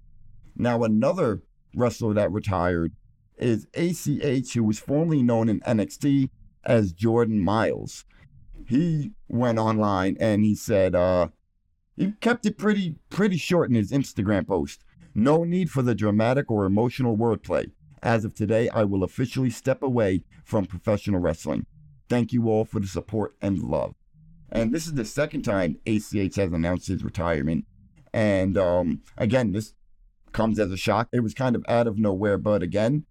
Now, 0.57 0.85
another 0.85 1.43
wrestler 1.75 2.15
that 2.15 2.33
retired 2.33 2.93
is 3.39 3.67
ACH, 3.75 4.53
who 4.55 4.65
was 4.65 4.79
formerly 4.79 5.23
known 5.23 5.49
in 5.49 5.61
NXT 5.61 6.31
as 6.65 6.93
Jordan 6.93 7.41
Miles. 7.41 8.05
He 8.69 9.13
went 9.29 9.59
online 9.59 10.17
and 10.21 10.45
he 10.45 10.55
said, 10.55 10.95
uh, 10.95 11.29
he 11.97 12.13
kept 12.21 12.47
it 12.47 12.57
pretty 12.57 12.97
pretty 13.11 13.37
short 13.37 13.69
in 13.69 13.75
his 13.75 13.91
Instagram 13.91 14.47
post. 14.47 14.85
No 15.15 15.45
need 15.45 15.71
for 15.71 15.83
the 15.83 15.95
dramatic 15.95 16.51
or 16.51 16.65
emotional 16.65 17.17
wordplay. 17.17 17.71
As 18.03 18.25
of 18.25 18.35
today, 18.35 18.69
I 18.71 18.85
will 18.85 19.05
officially 19.05 19.51
step 19.51 19.83
away 19.83 20.25
from 20.45 20.65
professional 20.67 21.21
wrestling. 21.21 21.67
Thank 22.09 22.33
you 22.33 22.49
all 22.49 22.65
for 22.65 22.81
the 22.81 22.87
support 22.87 23.37
and 23.41 23.59
love. 23.59 23.95
And 24.53 24.73
this 24.73 24.87
is 24.87 24.95
the 24.95 25.05
second 25.07 25.43
time 25.43 25.79
ACH 25.87 26.13
has 26.13 26.53
announced 26.53 26.87
his 26.87 27.03
retirement. 27.03 27.65
And 28.13 28.59
um, 28.59 29.01
again, 29.17 29.53
this 29.53 29.73
comes 30.33 30.59
as 30.59 30.71
a 30.71 30.77
shock. 30.77 31.09
It 31.11 31.21
was 31.21 31.33
kind 31.33 31.57
of 31.57 31.65
out 31.69 31.87
of 31.87 31.99
nowhere, 31.99 32.37
but 32.37 32.63
again, 32.63 33.07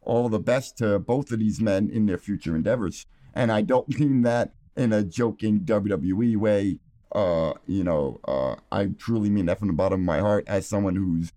all 0.00 0.30
the 0.30 0.38
best 0.38 0.78
to 0.78 0.98
both 0.98 1.30
of 1.30 1.38
these 1.38 1.60
men 1.60 1.90
in 1.90 2.06
their 2.06 2.16
future 2.16 2.56
endeavors. 2.56 3.06
And 3.34 3.52
I 3.52 3.60
don't 3.60 3.88
mean 4.00 4.22
that 4.22 4.54
in 4.74 4.92
a 4.92 5.02
joking 5.02 5.60
WWE 5.60 6.36
way. 6.38 6.80
Uh, 7.12 7.52
you 7.66 7.84
know, 7.84 8.20
uh, 8.26 8.56
I 8.72 8.86
truly 8.98 9.30
mean 9.30 9.46
that 9.46 9.58
from 9.58 9.68
the 9.68 9.74
bottom 9.74 10.00
of 10.00 10.06
my 10.06 10.18
heart 10.18 10.44
as 10.48 10.66
someone 10.66 10.96
who's 10.96 11.32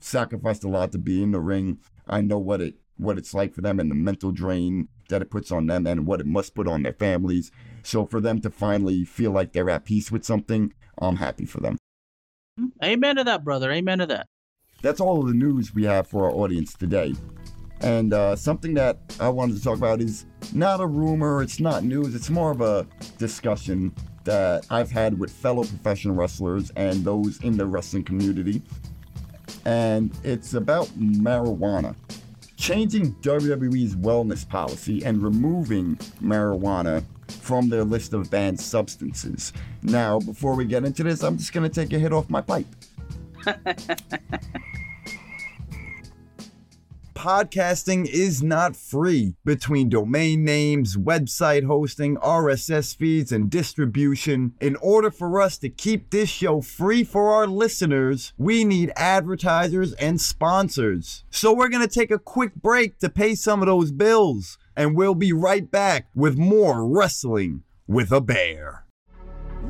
sacrificed 0.00 0.64
a 0.64 0.68
lot 0.68 0.92
to 0.92 0.98
be 0.98 1.22
in 1.22 1.32
the 1.32 1.40
ring. 1.40 1.78
I 2.08 2.20
know 2.20 2.38
what 2.38 2.60
it 2.60 2.74
what 2.96 3.18
it's 3.18 3.34
like 3.34 3.54
for 3.54 3.62
them 3.62 3.80
and 3.80 3.90
the 3.90 3.94
mental 3.94 4.30
drain 4.30 4.88
that 5.08 5.22
it 5.22 5.30
puts 5.30 5.50
on 5.52 5.66
them 5.66 5.86
and 5.86 6.06
what 6.06 6.20
it 6.20 6.26
must 6.26 6.54
put 6.54 6.68
on 6.68 6.82
their 6.82 6.92
families. 6.92 7.50
So 7.82 8.06
for 8.06 8.20
them 8.20 8.40
to 8.42 8.50
finally 8.50 9.04
feel 9.04 9.32
like 9.32 9.52
they're 9.52 9.70
at 9.70 9.84
peace 9.84 10.10
with 10.10 10.24
something, 10.24 10.72
I'm 10.98 11.16
happy 11.16 11.44
for 11.44 11.60
them. 11.60 11.78
Amen 12.82 13.16
to 13.16 13.24
that, 13.24 13.44
brother. 13.44 13.70
Amen 13.72 13.98
to 13.98 14.06
that. 14.06 14.26
That's 14.82 15.00
all 15.00 15.20
of 15.20 15.28
the 15.28 15.34
news 15.34 15.74
we 15.74 15.84
have 15.84 16.06
for 16.06 16.24
our 16.24 16.32
audience 16.32 16.74
today. 16.74 17.14
And 17.80 18.12
uh, 18.12 18.36
something 18.36 18.74
that 18.74 18.98
I 19.18 19.28
wanted 19.28 19.56
to 19.56 19.62
talk 19.62 19.76
about 19.76 20.00
is 20.00 20.26
not 20.52 20.80
a 20.80 20.86
rumor, 20.86 21.42
it's 21.42 21.58
not 21.58 21.82
news, 21.82 22.14
it's 22.14 22.30
more 22.30 22.52
of 22.52 22.60
a 22.60 22.86
discussion 23.18 23.92
that 24.24 24.66
I've 24.70 24.90
had 24.90 25.18
with 25.18 25.32
fellow 25.32 25.64
professional 25.64 26.14
wrestlers 26.14 26.70
and 26.76 27.04
those 27.04 27.40
in 27.40 27.56
the 27.56 27.66
wrestling 27.66 28.04
community. 28.04 28.62
And 29.64 30.16
it's 30.22 30.54
about 30.54 30.86
marijuana. 30.98 31.96
Changing 32.62 33.12
WWE's 33.14 33.96
wellness 33.96 34.48
policy 34.48 35.04
and 35.04 35.20
removing 35.20 35.96
marijuana 36.22 37.02
from 37.26 37.68
their 37.68 37.82
list 37.82 38.12
of 38.12 38.30
banned 38.30 38.60
substances. 38.60 39.52
Now, 39.82 40.20
before 40.20 40.54
we 40.54 40.64
get 40.64 40.84
into 40.84 41.02
this, 41.02 41.24
I'm 41.24 41.38
just 41.38 41.52
going 41.52 41.68
to 41.68 41.74
take 41.74 41.92
a 41.92 41.98
hit 41.98 42.12
off 42.12 42.30
my 42.30 42.40
pipe. 42.40 42.68
podcasting 47.22 48.04
is 48.08 48.42
not 48.42 48.74
free. 48.74 49.36
Between 49.44 49.88
domain 49.88 50.44
names, 50.44 50.96
website 50.96 51.64
hosting, 51.64 52.16
RSS 52.16 52.96
feeds, 52.96 53.30
and 53.30 53.48
distribution, 53.48 54.54
in 54.60 54.74
order 54.82 55.08
for 55.08 55.40
us 55.40 55.56
to 55.58 55.68
keep 55.68 56.10
this 56.10 56.28
show 56.28 56.60
free 56.60 57.04
for 57.04 57.32
our 57.32 57.46
listeners, 57.46 58.32
we 58.36 58.64
need 58.64 58.90
advertisers 58.96 59.92
and 59.92 60.20
sponsors. 60.20 61.22
So 61.30 61.54
we're 61.54 61.68
going 61.68 61.86
to 61.86 61.94
take 61.94 62.10
a 62.10 62.18
quick 62.18 62.56
break 62.56 62.98
to 62.98 63.08
pay 63.08 63.36
some 63.36 63.62
of 63.62 63.66
those 63.66 63.92
bills, 63.92 64.58
and 64.76 64.96
we'll 64.96 65.14
be 65.14 65.32
right 65.32 65.70
back 65.70 66.08
with 66.16 66.36
more 66.36 66.84
Wrestling 66.84 67.62
with 67.86 68.10
a 68.10 68.20
Bear. 68.20 68.84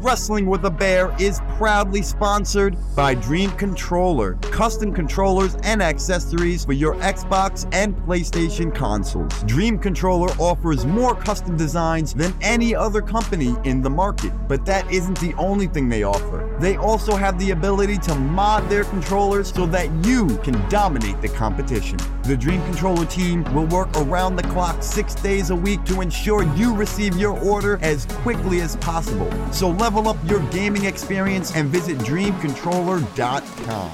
Wrestling 0.02 0.46
with 0.46 0.64
a 0.64 0.70
Bear 0.70 1.14
is 1.20 1.40
proudly 1.56 2.02
sponsored 2.02 2.76
by 2.96 3.14
Dream 3.14 3.52
Controller, 3.52 4.34
custom 4.50 4.92
controllers 4.92 5.54
and 5.62 5.80
accessories 5.80 6.64
for 6.64 6.72
your 6.72 6.96
Xbox 6.96 7.68
and 7.72 7.94
PlayStation 7.98 8.74
consoles. 8.74 9.32
Dream 9.44 9.78
Controller 9.78 10.30
offers 10.40 10.84
more 10.84 11.14
custom 11.14 11.56
designs 11.56 12.14
than 12.14 12.34
any 12.40 12.74
other 12.74 13.00
company 13.00 13.54
in 13.62 13.80
the 13.80 13.90
market, 13.90 14.32
but 14.48 14.66
that 14.66 14.90
isn't 14.90 15.20
the 15.20 15.34
only 15.34 15.68
thing 15.68 15.88
they 15.88 16.02
offer. 16.02 16.52
They 16.58 16.76
also 16.76 17.14
have 17.14 17.38
the 17.38 17.52
ability 17.52 17.98
to 17.98 18.14
mod 18.16 18.68
their 18.68 18.82
controllers 18.82 19.54
so 19.54 19.66
that 19.66 19.88
you 20.04 20.36
can 20.38 20.68
dominate 20.68 21.20
the 21.22 21.28
competition. 21.28 21.98
The 22.24 22.36
Dream 22.36 22.62
Controller 22.64 23.06
team 23.06 23.44
will 23.54 23.66
work 23.66 23.88
around 23.96 24.34
the 24.34 24.42
clock 24.44 24.82
six 24.82 25.14
days 25.14 25.50
a 25.50 25.56
week 25.56 25.84
to 25.84 26.00
ensure 26.00 26.42
you 26.56 26.74
receive 26.74 27.16
your 27.16 27.38
order 27.38 27.78
as 27.82 28.06
quickly 28.06 28.60
as 28.60 28.74
possible. 28.76 29.30
So 29.52 29.70
level 29.70 29.91
up 30.00 30.16
your 30.28 30.40
gaming 30.50 30.86
experience 30.86 31.54
and 31.54 31.68
visit 31.68 31.98
dreamcontroller.com. 31.98 33.90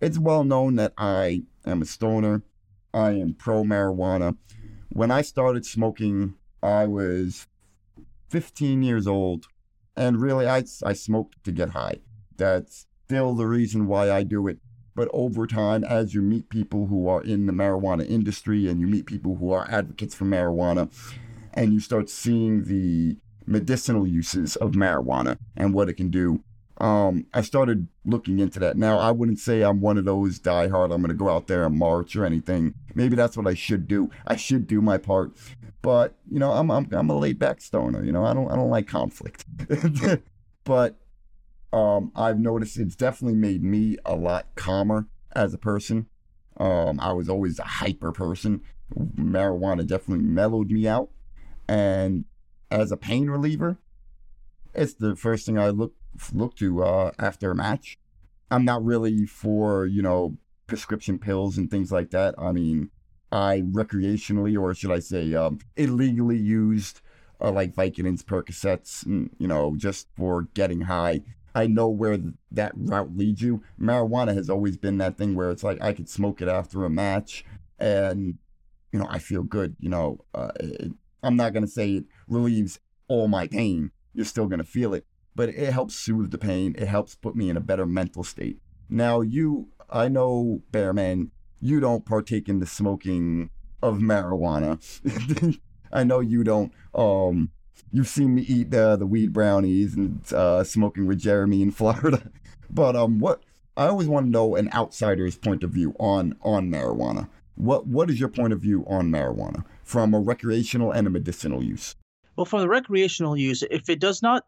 It's 0.00 0.18
well 0.18 0.44
known 0.44 0.76
that 0.76 0.92
I 0.98 1.42
am 1.64 1.82
a 1.82 1.86
stoner. 1.86 2.42
I 2.92 3.12
am 3.12 3.34
pro 3.34 3.62
marijuana. 3.62 4.36
When 4.90 5.10
I 5.10 5.22
started 5.22 5.64
smoking, 5.64 6.34
I 6.62 6.86
was 6.86 7.46
15 8.28 8.82
years 8.82 9.06
old, 9.06 9.46
and 9.96 10.20
really, 10.20 10.46
I, 10.46 10.64
I 10.84 10.92
smoked 10.92 11.42
to 11.44 11.52
get 11.52 11.70
high. 11.70 12.00
That's 12.36 12.86
still 13.06 13.34
the 13.34 13.46
reason 13.46 13.86
why 13.86 14.10
I 14.10 14.22
do 14.24 14.46
it. 14.46 14.58
But 14.94 15.08
over 15.12 15.46
time, 15.46 15.84
as 15.84 16.14
you 16.14 16.22
meet 16.22 16.50
people 16.50 16.86
who 16.86 17.08
are 17.08 17.22
in 17.22 17.46
the 17.46 17.52
marijuana 17.52 18.08
industry 18.08 18.68
and 18.68 18.80
you 18.80 18.86
meet 18.86 19.06
people 19.06 19.36
who 19.36 19.50
are 19.50 19.66
advocates 19.70 20.14
for 20.14 20.24
marijuana, 20.24 20.92
and 21.54 21.72
you 21.72 21.80
start 21.80 22.10
seeing 22.10 22.64
the 22.64 23.16
medicinal 23.46 24.06
uses 24.06 24.56
of 24.56 24.72
marijuana 24.72 25.38
and 25.56 25.74
what 25.74 25.88
it 25.88 25.94
can 25.94 26.10
do. 26.10 26.42
Um, 26.78 27.26
I 27.32 27.42
started 27.42 27.88
looking 28.04 28.40
into 28.40 28.58
that. 28.58 28.76
Now, 28.76 28.98
I 28.98 29.12
wouldn't 29.12 29.38
say 29.38 29.62
I'm 29.62 29.80
one 29.80 29.96
of 29.96 30.04
those 30.04 30.40
diehard, 30.40 30.92
I'm 30.92 31.00
going 31.00 31.08
to 31.08 31.14
go 31.14 31.28
out 31.28 31.46
there 31.46 31.64
and 31.64 31.78
march 31.78 32.16
or 32.16 32.24
anything. 32.24 32.74
Maybe 32.94 33.14
that's 33.14 33.36
what 33.36 33.46
I 33.46 33.54
should 33.54 33.86
do. 33.86 34.10
I 34.26 34.36
should 34.36 34.66
do 34.66 34.80
my 34.80 34.98
part. 34.98 35.32
But, 35.82 36.16
you 36.30 36.38
know, 36.38 36.52
I'm, 36.52 36.70
I'm, 36.70 36.88
I'm 36.92 37.10
a 37.10 37.18
laid 37.18 37.38
back 37.38 37.60
stoner, 37.60 38.04
you 38.04 38.10
know, 38.10 38.24
I 38.24 38.34
don't, 38.34 38.50
I 38.50 38.56
don't 38.56 38.70
like 38.70 38.88
conflict. 38.88 39.44
but 40.64 40.96
um, 41.72 42.10
I've 42.16 42.40
noticed 42.40 42.78
it's 42.78 42.96
definitely 42.96 43.36
made 43.36 43.62
me 43.62 43.98
a 44.04 44.14
lot 44.14 44.46
calmer 44.54 45.06
as 45.34 45.54
a 45.54 45.58
person. 45.58 46.06
Um, 46.56 47.00
I 47.00 47.12
was 47.12 47.28
always 47.28 47.58
a 47.58 47.64
hyper 47.64 48.12
person. 48.12 48.62
Marijuana 48.96 49.86
definitely 49.86 50.24
mellowed 50.24 50.70
me 50.70 50.86
out. 50.86 51.10
And 51.68 52.24
as 52.70 52.92
a 52.92 52.96
pain 52.96 53.28
reliever, 53.28 53.78
it's 54.74 54.94
the 54.94 55.16
first 55.16 55.46
thing 55.46 55.58
I 55.58 55.68
look 55.70 55.94
look 56.32 56.56
to 56.56 56.82
uh, 56.82 57.10
after 57.18 57.50
a 57.50 57.54
match. 57.54 57.98
I'm 58.50 58.64
not 58.64 58.84
really 58.84 59.26
for 59.26 59.86
you 59.86 60.02
know 60.02 60.36
prescription 60.66 61.18
pills 61.18 61.58
and 61.58 61.70
things 61.70 61.92
like 61.92 62.10
that. 62.10 62.34
I 62.38 62.52
mean, 62.52 62.90
I 63.30 63.62
recreationally, 63.62 64.58
or 64.60 64.74
should 64.74 64.92
I 64.92 65.00
say, 65.00 65.34
um, 65.34 65.58
illegally 65.76 66.38
used 66.38 67.00
uh, 67.40 67.50
like 67.50 67.74
Vicodins, 67.74 68.22
Percocets, 68.22 69.04
and, 69.04 69.30
you 69.38 69.46
know, 69.46 69.74
just 69.76 70.08
for 70.16 70.42
getting 70.54 70.82
high. 70.82 71.20
I 71.54 71.66
know 71.66 71.88
where 71.88 72.18
that 72.50 72.72
route 72.74 73.16
leads 73.16 73.40
you. 73.40 73.62
Marijuana 73.80 74.34
has 74.34 74.50
always 74.50 74.76
been 74.76 74.98
that 74.98 75.16
thing 75.16 75.34
where 75.34 75.50
it's 75.50 75.62
like 75.62 75.80
I 75.80 75.92
could 75.92 76.08
smoke 76.08 76.42
it 76.42 76.48
after 76.48 76.84
a 76.84 76.90
match, 76.90 77.44
and 77.78 78.38
you 78.92 78.98
know 78.98 79.06
I 79.08 79.20
feel 79.20 79.44
good. 79.44 79.76
You 79.78 79.88
know, 79.88 80.24
uh, 80.34 80.50
it, 80.58 80.92
I'm 81.22 81.36
not 81.36 81.52
gonna 81.52 81.68
say 81.68 81.92
it 81.92 82.04
relieves 82.28 82.80
all 83.08 83.28
my 83.28 83.46
pain. 83.46 83.90
You're 84.12 84.24
still 84.24 84.46
gonna 84.46 84.64
feel 84.64 84.94
it, 84.94 85.06
but 85.34 85.48
it 85.48 85.72
helps 85.72 85.94
soothe 85.94 86.30
the 86.30 86.38
pain. 86.38 86.74
It 86.78 86.88
helps 86.88 87.14
put 87.14 87.36
me 87.36 87.50
in 87.50 87.56
a 87.56 87.60
better 87.60 87.86
mental 87.86 88.24
state. 88.24 88.58
Now, 88.88 89.20
you, 89.20 89.68
I 89.90 90.08
know, 90.08 90.62
Bearman, 90.70 91.30
you 91.60 91.80
don't 91.80 92.04
partake 92.04 92.48
in 92.48 92.60
the 92.60 92.66
smoking 92.66 93.50
of 93.82 93.98
marijuana. 93.98 94.80
I 95.92 96.04
know 96.04 96.20
you 96.20 96.44
don't. 96.44 96.72
Um, 96.94 97.50
you've 97.90 98.08
seen 98.08 98.34
me 98.34 98.42
eat 98.42 98.70
the 98.70 98.96
the 98.96 99.06
weed 99.06 99.32
brownies 99.32 99.94
and 99.94 100.20
uh, 100.32 100.64
smoking 100.64 101.06
with 101.06 101.18
Jeremy 101.18 101.62
in 101.62 101.70
Florida. 101.72 102.30
But 102.70 102.96
um, 102.96 103.18
what 103.18 103.42
I 103.76 103.86
always 103.86 104.08
want 104.08 104.26
to 104.26 104.30
know 104.30 104.56
an 104.56 104.70
outsider's 104.72 105.36
point 105.36 105.62
of 105.62 105.70
view 105.70 105.94
on 105.98 106.36
on 106.42 106.70
marijuana. 106.70 107.28
What 107.54 107.86
what 107.86 108.10
is 108.10 108.18
your 108.18 108.28
point 108.28 108.52
of 108.52 108.60
view 108.60 108.84
on 108.86 109.10
marijuana 109.10 109.64
from 109.84 110.12
a 110.12 110.20
recreational 110.20 110.90
and 110.90 111.06
a 111.06 111.10
medicinal 111.10 111.62
use? 111.62 111.94
Well, 112.36 112.44
for 112.44 112.60
the 112.60 112.68
recreational 112.68 113.36
use, 113.36 113.62
if 113.70 113.88
it 113.88 114.00
does 114.00 114.22
not 114.22 114.46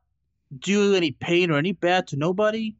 do 0.59 0.95
any 0.95 1.13
pain 1.13 1.51
or 1.51 1.59
any 1.59 1.73
bad 1.73 2.07
to 2.09 2.17
nobody, 2.17 2.75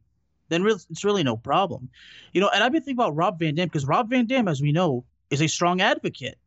then 0.49 0.63
re- 0.63 0.73
it's 0.89 1.03
really 1.03 1.23
no 1.23 1.37
problem. 1.37 1.89
You 2.33 2.41
know, 2.41 2.49
and 2.49 2.63
I've 2.63 2.71
been 2.71 2.81
thinking 2.81 3.03
about 3.03 3.15
Rob 3.15 3.39
Van 3.39 3.55
Dam 3.55 3.67
because 3.67 3.85
Rob 3.85 4.09
Van 4.09 4.25
Dam, 4.25 4.47
as 4.47 4.61
we 4.61 4.71
know, 4.71 5.03
is 5.29 5.41
a 5.41 5.47
strong 5.47 5.81
advocate 5.81 6.37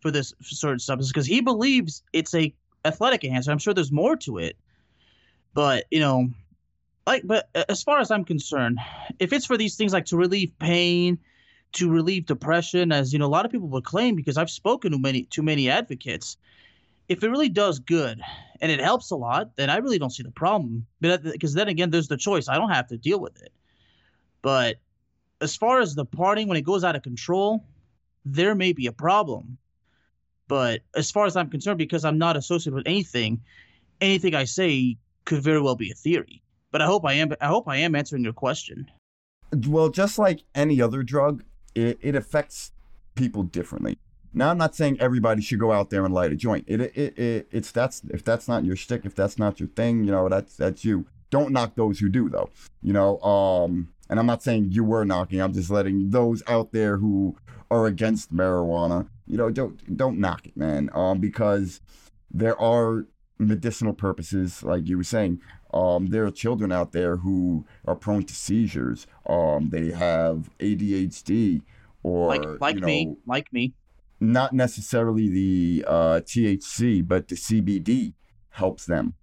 for 0.00 0.10
this 0.10 0.34
sort 0.42 0.74
of 0.74 0.82
substance 0.82 1.10
because 1.10 1.26
he 1.26 1.40
believes 1.40 2.02
it's 2.12 2.34
a 2.34 2.54
athletic 2.84 3.24
enhancer. 3.24 3.50
I'm 3.50 3.58
sure 3.58 3.74
there's 3.74 3.92
more 3.92 4.16
to 4.18 4.38
it, 4.38 4.56
but 5.54 5.86
you 5.90 6.00
know, 6.00 6.28
like, 7.06 7.22
but 7.24 7.48
as 7.68 7.82
far 7.82 8.00
as 8.00 8.10
I'm 8.10 8.24
concerned, 8.24 8.78
if 9.18 9.32
it's 9.32 9.46
for 9.46 9.56
these 9.56 9.76
things 9.76 9.92
like 9.92 10.06
to 10.06 10.16
relieve 10.16 10.56
pain, 10.58 11.18
to 11.72 11.90
relieve 11.90 12.26
depression, 12.26 12.92
as 12.92 13.12
you 13.12 13.18
know, 13.18 13.26
a 13.26 13.28
lot 13.28 13.44
of 13.44 13.52
people 13.52 13.68
would 13.68 13.84
claim 13.84 14.16
because 14.16 14.36
I've 14.36 14.50
spoken 14.50 14.92
to 14.92 14.98
many 14.98 15.24
to 15.24 15.42
many 15.42 15.68
advocates. 15.70 16.36
If 17.08 17.22
it 17.22 17.30
really 17.30 17.48
does 17.48 17.78
good 17.78 18.20
and 18.60 18.72
it 18.72 18.80
helps 18.80 19.10
a 19.10 19.16
lot, 19.16 19.56
then 19.56 19.70
I 19.70 19.76
really 19.76 19.98
don't 19.98 20.10
see 20.10 20.22
the 20.22 20.30
problem. 20.30 20.86
But 21.00 21.22
because 21.22 21.54
then 21.54 21.68
again, 21.68 21.90
there's 21.90 22.08
the 22.08 22.16
choice. 22.16 22.48
I 22.48 22.56
don't 22.56 22.70
have 22.70 22.88
to 22.88 22.96
deal 22.96 23.20
with 23.20 23.40
it. 23.42 23.52
But 24.42 24.76
as 25.40 25.56
far 25.56 25.80
as 25.80 25.94
the 25.94 26.06
partying 26.06 26.48
when 26.48 26.56
it 26.56 26.62
goes 26.62 26.84
out 26.84 26.96
of 26.96 27.02
control, 27.02 27.64
there 28.24 28.54
may 28.54 28.72
be 28.72 28.86
a 28.86 28.92
problem. 28.92 29.58
But 30.48 30.82
as 30.94 31.10
far 31.10 31.26
as 31.26 31.36
I'm 31.36 31.50
concerned, 31.50 31.78
because 31.78 32.04
I'm 32.04 32.18
not 32.18 32.36
associated 32.36 32.74
with 32.74 32.86
anything, 32.86 33.40
anything 34.00 34.34
I 34.34 34.44
say 34.44 34.96
could 35.24 35.42
very 35.42 35.60
well 35.60 35.76
be 35.76 35.90
a 35.90 35.94
theory. 35.94 36.42
But 36.70 36.82
I 36.82 36.86
hope 36.86 37.04
I 37.04 37.14
am. 37.14 37.32
I 37.40 37.46
hope 37.46 37.68
I 37.68 37.76
am 37.78 37.94
answering 37.94 38.24
your 38.24 38.32
question. 38.32 38.90
Well, 39.66 39.88
just 39.88 40.18
like 40.18 40.42
any 40.54 40.80
other 40.80 41.02
drug, 41.02 41.42
it, 41.74 41.98
it 42.00 42.14
affects 42.14 42.72
people 43.14 43.44
differently. 43.44 43.98
Now, 44.36 44.50
I'm 44.50 44.58
not 44.58 44.74
saying 44.74 44.98
everybody 45.00 45.40
should 45.40 45.58
go 45.58 45.72
out 45.72 45.88
there 45.88 46.04
and 46.04 46.12
light 46.12 46.30
a 46.30 46.36
joint. 46.36 46.66
It, 46.68 46.82
it, 46.82 47.18
it, 47.18 47.48
it's 47.50 47.70
that's 47.72 48.02
if 48.10 48.22
that's 48.22 48.46
not 48.46 48.66
your 48.66 48.76
stick, 48.76 49.06
if 49.06 49.14
that's 49.14 49.38
not 49.38 49.58
your 49.58 49.70
thing, 49.70 50.04
you 50.04 50.10
know, 50.10 50.28
that's 50.28 50.56
that's 50.56 50.84
you. 50.84 51.06
Don't 51.30 51.52
knock 51.52 51.74
those 51.74 52.00
who 52.00 52.10
do, 52.10 52.28
though. 52.28 52.50
You 52.82 52.92
know, 52.92 53.18
um, 53.22 53.88
and 54.10 54.20
I'm 54.20 54.26
not 54.26 54.42
saying 54.42 54.72
you 54.72 54.84
were 54.84 55.06
knocking. 55.06 55.40
I'm 55.40 55.54
just 55.54 55.70
letting 55.70 56.10
those 56.10 56.42
out 56.48 56.72
there 56.72 56.98
who 56.98 57.34
are 57.70 57.86
against 57.86 58.30
marijuana, 58.30 59.08
you 59.26 59.38
know, 59.38 59.48
don't 59.48 59.96
don't 59.96 60.18
knock 60.18 60.46
it, 60.46 60.54
man. 60.54 60.90
Um, 60.92 61.18
because 61.18 61.80
there 62.30 62.60
are 62.60 63.06
medicinal 63.38 63.94
purposes, 63.94 64.62
like 64.62 64.86
you 64.86 64.98
were 64.98 65.04
saying. 65.04 65.40
Um, 65.72 66.08
there 66.08 66.26
are 66.26 66.30
children 66.30 66.72
out 66.72 66.92
there 66.92 67.16
who 67.16 67.64
are 67.86 67.96
prone 67.96 68.24
to 68.24 68.34
seizures. 68.34 69.06
Um, 69.26 69.70
they 69.70 69.92
have 69.92 70.50
ADHD 70.58 71.62
or 72.02 72.28
like 72.28 72.60
like 72.60 72.74
you 72.74 72.80
know, 72.82 72.86
me, 72.86 73.16
like 73.26 73.50
me. 73.50 73.72
Not 74.18 74.52
necessarily 74.52 75.28
the 75.28 75.84
uh, 75.86 76.20
THC, 76.20 77.06
but 77.06 77.28
the 77.28 77.34
CBD 77.34 78.14
helps 78.50 78.86
them 78.86 79.14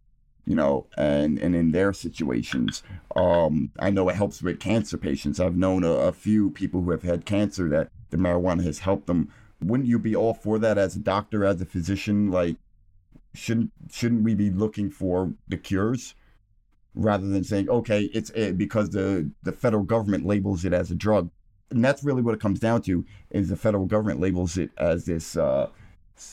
you 0.45 0.55
know, 0.55 0.87
and 0.97 1.39
and 1.39 1.55
in 1.55 1.71
their 1.71 1.93
situations, 1.93 2.83
um, 3.15 3.71
I 3.79 3.89
know 3.89 4.09
it 4.09 4.15
helps 4.15 4.41
with 4.41 4.59
cancer 4.59 4.97
patients. 4.97 5.39
I've 5.39 5.55
known 5.55 5.83
a, 5.83 5.91
a, 5.91 6.11
few 6.11 6.49
people 6.51 6.81
who 6.81 6.91
have 6.91 7.03
had 7.03 7.25
cancer 7.25 7.69
that 7.69 7.89
the 8.09 8.17
marijuana 8.17 8.63
has 8.63 8.79
helped 8.79 9.07
them. 9.07 9.29
Wouldn't 9.61 9.87
you 9.87 9.99
be 9.99 10.15
all 10.15 10.33
for 10.33 10.59
that 10.59 10.77
as 10.77 10.95
a 10.97 10.99
doctor, 10.99 11.45
as 11.45 11.61
a 11.61 11.65
physician? 11.65 12.29
Like, 12.29 12.57
shouldn't 13.33 13.71
shouldn't 13.89 14.23
we 14.23 14.35
be 14.35 14.49
looking 14.49 14.89
for 14.89 15.33
the 15.47 15.57
cures 15.57 16.13
rather 16.93 17.27
than 17.27 17.45
saying, 17.45 17.69
okay, 17.69 18.03
it's 18.13 18.29
it 18.31 18.57
because 18.57 18.89
the 18.89 19.31
the 19.43 19.53
federal 19.53 19.83
government 19.83 20.25
labels 20.25 20.65
it 20.65 20.73
as 20.73 20.91
a 20.91 20.95
drug, 20.95 21.29
and 21.71 21.83
that's 21.83 22.03
really 22.03 22.21
what 22.21 22.33
it 22.33 22.39
comes 22.39 22.59
down 22.59 22.81
to 22.83 23.05
is 23.31 23.49
the 23.49 23.55
federal 23.55 23.85
government 23.85 24.19
labels 24.19 24.57
it 24.57 24.71
as 24.77 25.05
this 25.05 25.35
uh, 25.35 25.67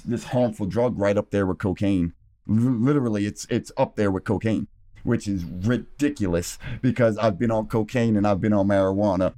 this 0.05 0.25
harmful 0.25 0.67
drug 0.67 0.99
right 0.99 1.17
up 1.17 1.31
there 1.31 1.47
with 1.47 1.59
cocaine 1.59 2.13
literally 2.47 3.27
it's 3.27 3.47
it's 3.51 3.71
up 3.77 3.97
there 3.97 4.11
with 4.11 4.25
cocaine 4.25 4.67
which 5.03 5.27
is 5.27 5.45
ridiculous 5.45 6.59
because 6.83 7.19
I've 7.19 7.39
been 7.39 7.51
on 7.51 7.67
cocaine 7.67 8.17
and 8.17 8.27
I've 8.27 8.41
been 8.41 8.53
on 8.53 8.69
marijuana. 8.69 9.35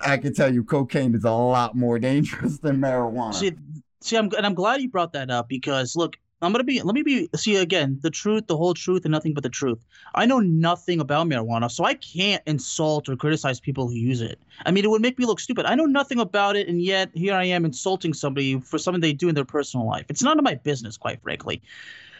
I 0.00 0.16
can 0.16 0.34
tell 0.34 0.52
you 0.52 0.64
cocaine 0.64 1.14
is 1.14 1.24
a 1.24 1.30
lot 1.30 1.74
more 1.74 1.98
dangerous 2.00 2.58
than 2.58 2.78
marijuana. 2.78 3.34
See, 3.34 3.52
see 4.00 4.16
I'm 4.16 4.30
and 4.36 4.46
I'm 4.46 4.54
glad 4.54 4.80
you 4.80 4.88
brought 4.88 5.12
that 5.12 5.30
up 5.30 5.48
because 5.48 5.96
look, 5.96 6.16
I'm 6.42 6.52
gonna 6.52 6.64
be 6.64 6.82
let 6.82 6.94
me 6.94 7.02
be 7.02 7.30
see 7.34 7.56
again 7.56 7.98
the 8.02 8.10
truth, 8.10 8.46
the 8.46 8.56
whole 8.56 8.74
truth, 8.74 9.04
and 9.04 9.12
nothing 9.12 9.32
but 9.32 9.42
the 9.42 9.48
truth. 9.48 9.78
I 10.14 10.26
know 10.26 10.38
nothing 10.38 11.00
about 11.00 11.26
marijuana, 11.26 11.70
so 11.70 11.84
I 11.84 11.94
can't 11.94 12.42
insult 12.46 13.08
or 13.08 13.16
criticize 13.16 13.58
people 13.58 13.88
who 13.88 13.94
use 13.94 14.20
it. 14.20 14.38
I 14.66 14.70
mean, 14.70 14.84
it 14.84 14.90
would 14.90 15.00
make 15.00 15.18
me 15.18 15.24
look 15.24 15.40
stupid. 15.40 15.64
I 15.64 15.74
know 15.74 15.86
nothing 15.86 16.20
about 16.20 16.54
it, 16.56 16.68
and 16.68 16.82
yet 16.82 17.10
here 17.14 17.34
I 17.34 17.44
am 17.44 17.64
insulting 17.64 18.12
somebody 18.12 18.60
for 18.60 18.76
something 18.76 19.00
they 19.00 19.14
do 19.14 19.30
in 19.30 19.34
their 19.34 19.46
personal 19.46 19.86
life. 19.86 20.06
It's 20.10 20.22
none 20.22 20.38
of 20.38 20.44
my 20.44 20.54
business, 20.54 20.98
quite 20.98 21.22
frankly. 21.22 21.62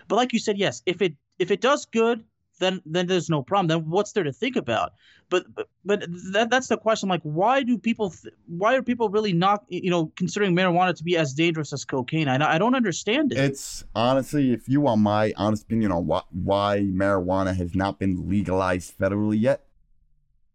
But 0.08 0.16
like 0.16 0.32
you 0.32 0.38
said, 0.38 0.56
yes, 0.56 0.82
if 0.86 1.02
it 1.02 1.14
if 1.38 1.50
it 1.50 1.60
does 1.60 1.84
good, 1.84 2.24
then 2.58 2.80
then 2.86 3.06
there's 3.06 3.28
no 3.28 3.42
problem. 3.42 3.68
Then 3.68 3.90
what's 3.90 4.12
there 4.12 4.24
to 4.24 4.32
think 4.32 4.56
about? 4.56 4.92
But 5.28 5.46
but, 5.84 6.06
that 6.32 6.50
that's 6.50 6.68
the 6.68 6.76
question. 6.76 7.08
Like, 7.08 7.22
why 7.22 7.62
do 7.62 7.78
people 7.78 8.10
th- 8.10 8.34
why 8.46 8.76
are 8.76 8.82
people 8.82 9.08
really 9.08 9.32
not 9.32 9.64
you 9.68 9.90
know 9.90 10.12
considering 10.16 10.54
marijuana 10.54 10.94
to 10.94 11.04
be 11.04 11.16
as 11.16 11.34
dangerous 11.34 11.72
as 11.72 11.84
cocaine? 11.84 12.28
I 12.28 12.54
I 12.54 12.58
don't 12.58 12.74
understand 12.74 13.32
it. 13.32 13.38
It's 13.38 13.84
honestly, 13.94 14.52
if 14.52 14.68
you 14.68 14.80
want 14.80 15.00
my 15.00 15.32
honest 15.36 15.64
opinion 15.64 15.92
on 15.92 16.06
why 16.06 16.22
why 16.30 16.80
marijuana 16.80 17.56
has 17.56 17.74
not 17.74 17.98
been 17.98 18.28
legalized 18.28 18.96
federally 18.98 19.40
yet, 19.40 19.64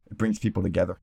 it 0.10 0.18
brings 0.18 0.40
people 0.40 0.64
together. 0.64 1.00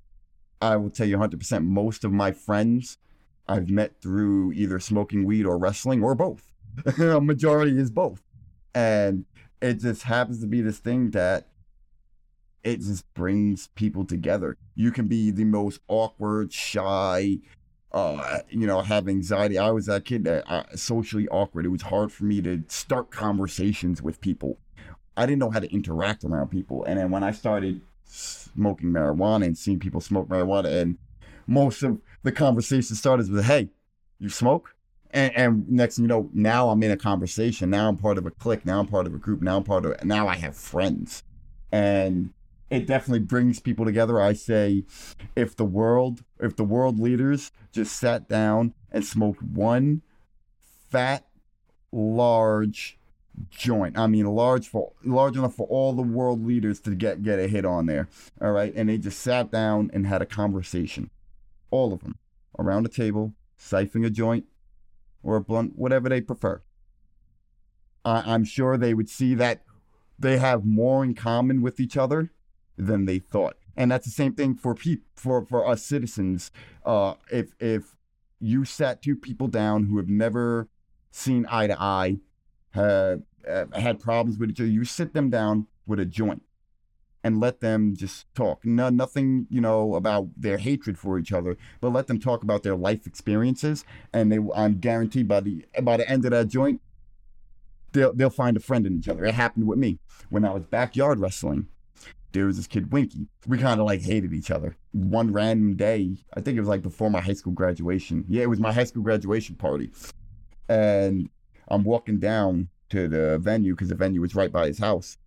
I 0.61 0.77
will 0.77 0.91
tell 0.91 1.07
you 1.07 1.17
100%. 1.17 1.65
Most 1.65 2.03
of 2.03 2.11
my 2.11 2.33
friends 2.33 2.99
I've 3.47 3.71
met 3.71 4.01
through 4.03 4.53
either 4.53 4.81
smoking 4.81 5.25
weed 5.25 5.47
or 5.47 5.57
wrestling 5.57 6.03
or 6.03 6.17
both. 6.17 6.53
A 6.99 7.21
majority 7.21 7.79
is 7.79 7.91
both 7.91 8.23
and 8.79 9.25
it 9.61 9.75
just 9.81 10.03
happens 10.05 10.41
to 10.41 10.47
be 10.47 10.61
this 10.61 10.79
thing 10.79 11.11
that 11.11 11.49
it 12.63 12.81
just 12.81 13.13
brings 13.15 13.69
people 13.69 14.05
together. 14.05 14.57
You 14.75 14.91
can 14.91 15.07
be 15.07 15.31
the 15.31 15.45
most 15.45 15.81
awkward, 15.89 16.53
shy, 16.53 17.39
uh, 17.93 18.39
you 18.51 18.67
know, 18.67 18.81
have 18.83 19.09
anxiety. 19.09 19.59
I 19.59 19.71
was 19.71 19.87
that 19.87 20.05
kid 20.05 20.25
that 20.25 20.49
uh, 20.51 20.65
socially 20.77 21.29
awkward. 21.29 21.65
It 21.65 21.71
was 21.71 21.83
hard 21.83 22.13
for 22.13 22.25
me 22.25 22.43
to 22.43 22.63
start 22.69 23.11
conversations 23.11 24.03
with 24.03 24.21
people. 24.21 24.59
I 25.17 25.27
didn't 25.27 25.39
know 25.39 25.51
how 25.51 25.61
to 25.61 25.73
interact 25.73 26.25
around 26.25 26.49
people. 26.49 26.85
And 26.85 26.99
then 26.99 27.11
when 27.11 27.25
I 27.25 27.33
started 27.33 27.81
smoking 28.05 28.91
marijuana 28.91 29.47
and 29.47 29.59
seeing 29.59 29.79
people 29.79 30.01
smoke 30.01 30.29
marijuana, 30.29 30.83
and 30.83 30.99
most 31.47 31.83
of 31.83 32.01
the 32.23 32.33
conversation 32.33 32.95
started 32.95 33.31
with, 33.31 33.45
"Hey, 33.45 33.71
you 34.19 34.29
smoke?" 34.29 34.75
And, 35.11 35.37
and 35.37 35.69
next 35.69 35.99
you 35.99 36.07
know, 36.07 36.29
now 36.33 36.69
I'm 36.69 36.83
in 36.83 36.91
a 36.91 36.97
conversation. 36.97 37.71
Now 37.71 37.89
I'm 37.89 37.97
part 37.97 38.19
of 38.19 38.27
a 38.27 38.31
clique. 38.31 38.67
Now 38.67 38.81
I'm 38.81 38.87
part 38.87 39.07
of 39.07 39.15
a 39.15 39.19
group. 39.19 39.41
Now 39.41 39.57
I'm 39.57 39.65
part 39.65 39.87
of. 39.87 40.05
Now 40.05 40.29
I 40.29 40.37
have 40.37 40.57
friends, 40.57 41.23
and 41.73 42.35
it 42.71 42.87
definitely 42.87 43.21
brings 43.21 43.61
people 43.61 43.85
together. 43.85 44.21
I 44.21 44.35
say, 44.35 44.85
if 45.35 45.57
the 45.57 45.65
world, 45.65 46.25
if 46.39 46.57
the 46.57 46.65
world 46.65 47.01
leaders 47.01 47.51
just 47.73 47.97
sat 47.97 48.29
down 48.29 48.75
and 48.93 49.05
smoked 49.05 49.43
one 49.43 50.03
fat, 50.91 51.27
large 51.91 52.99
joint. 53.51 53.97
I 53.99 54.07
mean, 54.07 54.27
large 54.27 54.69
for 54.69 54.93
large 55.05 55.37
enough 55.37 55.55
for 55.55 55.67
all 55.69 55.93
the 55.93 56.03
world 56.03 56.45
leaders 56.45 56.81
to 56.81 56.95
get 56.95 57.23
get 57.23 57.39
a 57.39 57.47
hit 57.47 57.65
on 57.65 57.87
there. 57.87 58.09
All 58.41 58.53
right, 58.53 58.73
and 58.75 58.89
they 58.89 58.99
just 58.99 59.21
sat 59.21 59.51
down 59.51 59.91
and 59.93 60.07
had 60.07 60.23
a 60.23 60.27
conversation, 60.27 61.11
all 61.71 61.93
of 61.93 62.01
them 62.01 62.19
around 62.59 62.85
a 62.85 62.89
table, 62.89 63.33
siphoning 63.59 64.07
a 64.07 64.11
joint, 64.11 64.45
or 65.23 65.37
a 65.37 65.41
blunt, 65.41 65.77
whatever 65.77 66.09
they 66.09 66.21
prefer. 66.21 66.63
I- 68.05 68.33
I'm 68.33 68.45
sure 68.45 68.77
they 68.77 68.95
would 68.95 69.09
see 69.09 69.35
that 69.35 69.63
they 70.19 70.39
have 70.39 70.65
more 70.65 71.05
in 71.05 71.15
common 71.15 71.63
with 71.63 71.79
each 71.81 71.97
other 71.97 72.31
than 72.77 73.05
they 73.05 73.19
thought. 73.19 73.57
And 73.77 73.91
that's 73.91 74.07
the 74.07 74.13
same 74.13 74.35
thing 74.35 74.55
for 74.57 74.75
pe- 74.75 75.03
for 75.15 75.45
for 75.45 75.67
us 75.67 75.85
citizens. 75.85 76.51
Uh, 76.85 77.15
if 77.31 77.55
if 77.61 77.97
you 78.41 78.65
sat 78.65 79.03
two 79.03 79.17
people 79.17 79.49
down 79.49 79.85
who 79.85 79.97
have 79.99 80.09
never 80.09 80.69
seen 81.11 81.47
eye 81.49 81.67
to 81.69 81.81
eye, 81.81 82.19
have, 82.71 83.23
have 83.47 83.73
had 83.75 84.01
problems 84.01 84.39
with 84.39 84.51
each 84.51 84.61
other, 84.61 84.69
you 84.69 84.85
sit 84.85 85.13
them 85.13 85.31
down 85.31 85.67
with 85.87 86.01
a 86.01 86.05
joint, 86.05 86.43
and 87.25 87.41
let 87.41 87.61
them 87.61 87.95
just 87.97 88.33
talk. 88.35 88.65
No, 88.65 88.89
nothing, 88.89 89.47
you 89.51 89.61
know, 89.61 89.95
about 89.95 90.29
their 90.37 90.59
hatred 90.59 90.99
for 90.99 91.19
each 91.19 91.33
other, 91.33 91.57
but 91.81 91.93
let 91.93 92.07
them 92.07 92.21
talk 92.21 92.43
about 92.43 92.63
their 92.63 92.77
life 92.77 93.07
experiences. 93.07 93.85
And 94.13 94.31
they, 94.31 94.39
I'm 94.55 94.79
guaranteed 94.79 95.29
by 95.29 95.41
the 95.41 95.65
by 95.83 95.97
the 95.97 96.09
end 96.09 96.25
of 96.25 96.31
that 96.31 96.49
joint, 96.49 96.81
they'll 97.93 98.15
they'll 98.15 98.31
find 98.31 98.57
a 98.57 98.61
friend 98.61 98.87
in 98.87 98.97
each 98.97 99.09
other. 99.09 99.25
It 99.25 99.35
happened 99.35 99.67
with 99.67 99.79
me 99.79 99.99
when 100.31 100.45
I 100.45 100.53
was 100.53 100.65
backyard 100.65 101.21
wrestling. 101.21 101.69
There 102.33 102.47
was 102.47 102.59
this 102.59 102.67
kid 102.67 102.93
Winky. 102.93 103.27
We 103.47 103.59
kind 103.59 103.81
of 103.81 103.87
like 103.87 104.03
hated 104.03 104.35
each 104.35 104.51
other. 104.51 104.77
One 104.93 105.33
random 105.33 105.77
day, 105.77 106.19
I 106.35 106.41
think 106.41 106.57
it 106.57 106.61
was 106.61 106.69
like 106.69 106.83
before 106.83 107.11
my 107.11 107.21
high 107.21 107.33
school 107.33 107.55
graduation. 107.55 108.25
Yeah, 108.29 108.43
it 108.43 108.51
was 108.51 108.61
my 108.61 108.73
high 108.73 108.85
school 108.85 109.03
graduation 109.03 109.57
party, 109.57 109.91
and 110.69 111.31
I'm 111.69 111.85
walking 111.85 112.19
down 112.19 112.69
to 112.91 113.09
the 113.09 113.39
venue 113.39 113.75
because 113.75 113.89
the 113.89 113.95
venue 113.95 114.21
was 114.21 114.35
right 114.35 114.53
by 114.53 114.67
his 114.67 114.79
house 114.79 115.19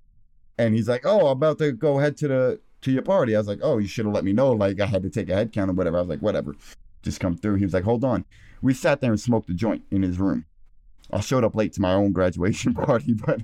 and 0.57 0.73
he's 0.73 0.87
like, 0.87 1.05
"Oh, 1.05 1.27
I'm 1.27 1.37
about 1.37 1.57
to 1.59 1.71
go 1.71 1.97
head 1.97 2.17
to 2.17 2.27
the 2.27 2.59
to 2.81 2.91
your 2.91 3.01
party." 3.01 3.35
I 3.35 3.39
was 3.39 3.47
like, 3.47 3.59
"Oh, 3.61 3.77
you 3.77 3.87
should 3.87 4.05
have 4.05 4.13
let 4.13 4.23
me 4.23 4.33
know. 4.33 4.51
Like, 4.51 4.79
I 4.79 4.85
had 4.85 5.03
to 5.03 5.09
take 5.09 5.29
a 5.29 5.33
head 5.33 5.51
count 5.51 5.69
or 5.69 5.73
whatever." 5.73 5.97
I 5.97 6.01
was 6.01 6.09
like, 6.09 6.21
"Whatever, 6.21 6.55
just 7.03 7.19
come 7.19 7.35
through." 7.35 7.55
He 7.55 7.65
was 7.65 7.73
like, 7.73 7.83
"Hold 7.83 8.03
on." 8.03 8.25
We 8.61 8.73
sat 8.73 9.01
there 9.01 9.11
and 9.11 9.19
smoked 9.19 9.49
a 9.49 9.53
joint 9.53 9.83
in 9.91 10.03
his 10.03 10.19
room. 10.19 10.45
I 11.11 11.19
showed 11.19 11.43
up 11.43 11.55
late 11.55 11.73
to 11.73 11.81
my 11.81 11.93
own 11.93 12.11
graduation 12.13 12.73
party, 12.73 13.13
but 13.13 13.41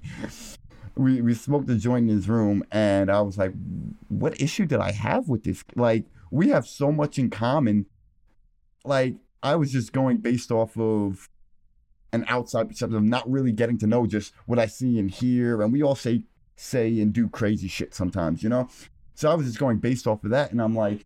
we 0.96 1.22
we 1.22 1.34
smoked 1.34 1.70
a 1.70 1.76
joint 1.76 2.10
in 2.10 2.16
his 2.16 2.30
room, 2.30 2.64
and 2.72 3.10
I 3.12 3.22
was 3.22 3.38
like, 3.38 3.54
"What 4.10 4.42
issue 4.42 4.66
did 4.66 4.80
I 4.80 4.92
have 4.92 5.30
with 5.30 5.44
this? 5.44 5.64
Like, 5.76 6.06
we 6.32 6.50
have 6.50 6.68
so 6.68 6.92
much 6.92 7.20
in 7.20 7.30
common." 7.30 7.86
Like, 8.86 9.16
I 9.44 9.56
was 9.56 9.72
just 9.72 9.92
going 9.92 10.18
based 10.18 10.52
off 10.52 10.78
of 10.78 11.30
an 12.14 12.24
outside 12.28 12.70
perspective, 12.70 12.98
of 12.98 13.04
not 13.04 13.30
really 13.30 13.52
getting 13.52 13.78
to 13.80 13.88
know 13.88 14.06
just 14.06 14.34
what 14.46 14.60
I 14.60 14.66
see 14.66 14.98
and 14.98 15.12
hear, 15.12 15.62
and 15.62 15.74
we 15.74 15.84
all 15.84 15.96
say 15.96 16.24
say 16.58 17.00
and 17.00 17.14
do 17.14 17.30
crazy 17.30 17.70
shit 17.70 17.96
sometimes, 17.96 18.44
you 18.44 18.50
know? 18.50 18.68
So 19.14 19.32
I 19.32 19.36
was 19.36 19.46
just 19.46 19.60
going 19.60 19.78
based 19.78 20.06
off 20.06 20.24
of 20.24 20.32
that, 20.32 20.52
and 20.52 20.62
I'm 20.62 20.76
like, 20.76 21.06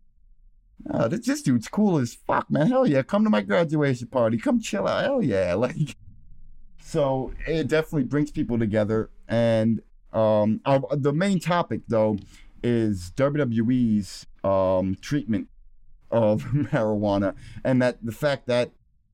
oh, 0.90 1.08
this, 1.08 1.26
this 1.26 1.42
dude's 1.42 1.68
cool 1.68 1.98
as 1.98 2.14
fuck, 2.14 2.50
man. 2.50 2.66
Hell 2.66 2.86
yeah, 2.86 3.02
come 3.02 3.24
to 3.24 3.30
my 3.30 3.42
graduation 3.42 4.08
party. 4.08 4.36
Come 4.38 4.60
chill 4.60 4.88
out. 4.88 5.04
Hell 5.04 5.22
yeah. 5.22 5.54
Like, 5.62 5.96
so 6.84 7.32
it 7.46 7.68
definitely 7.68 8.04
brings 8.04 8.30
people 8.30 8.58
together. 8.58 9.10
And 9.28 9.80
um, 10.12 10.60
our, 10.66 10.82
the 10.92 11.12
main 11.12 11.38
topic, 11.38 11.82
though, 11.88 12.18
is 12.62 13.12
WWE's 13.16 14.26
um, 14.44 14.96
treatment 15.00 15.48
of 16.10 16.42
marijuana, 16.52 17.34
and 17.64 17.80
that 17.80 18.04
the 18.04 18.12
fact 18.12 18.46
that 18.48 18.72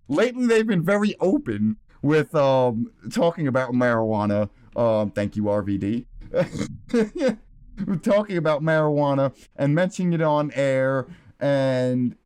lately 0.09 0.47
they've 0.47 0.67
been 0.67 0.85
very 0.85 1.15
open 1.21 1.77
with 2.03 2.35
um, 2.35 2.91
talking 3.13 3.47
about 3.47 3.73
marijuana. 3.73 4.51
Um, 4.75 5.11
thank 5.11 5.37
you, 5.37 5.45
RVD. 5.45 6.07
talking 8.03 8.37
about 8.37 8.63
marijuana 8.63 9.35
and 9.57 9.75
mentioning 9.75 10.13
it 10.13 10.23
on 10.23 10.51
air 10.55 11.07
and 11.41 12.17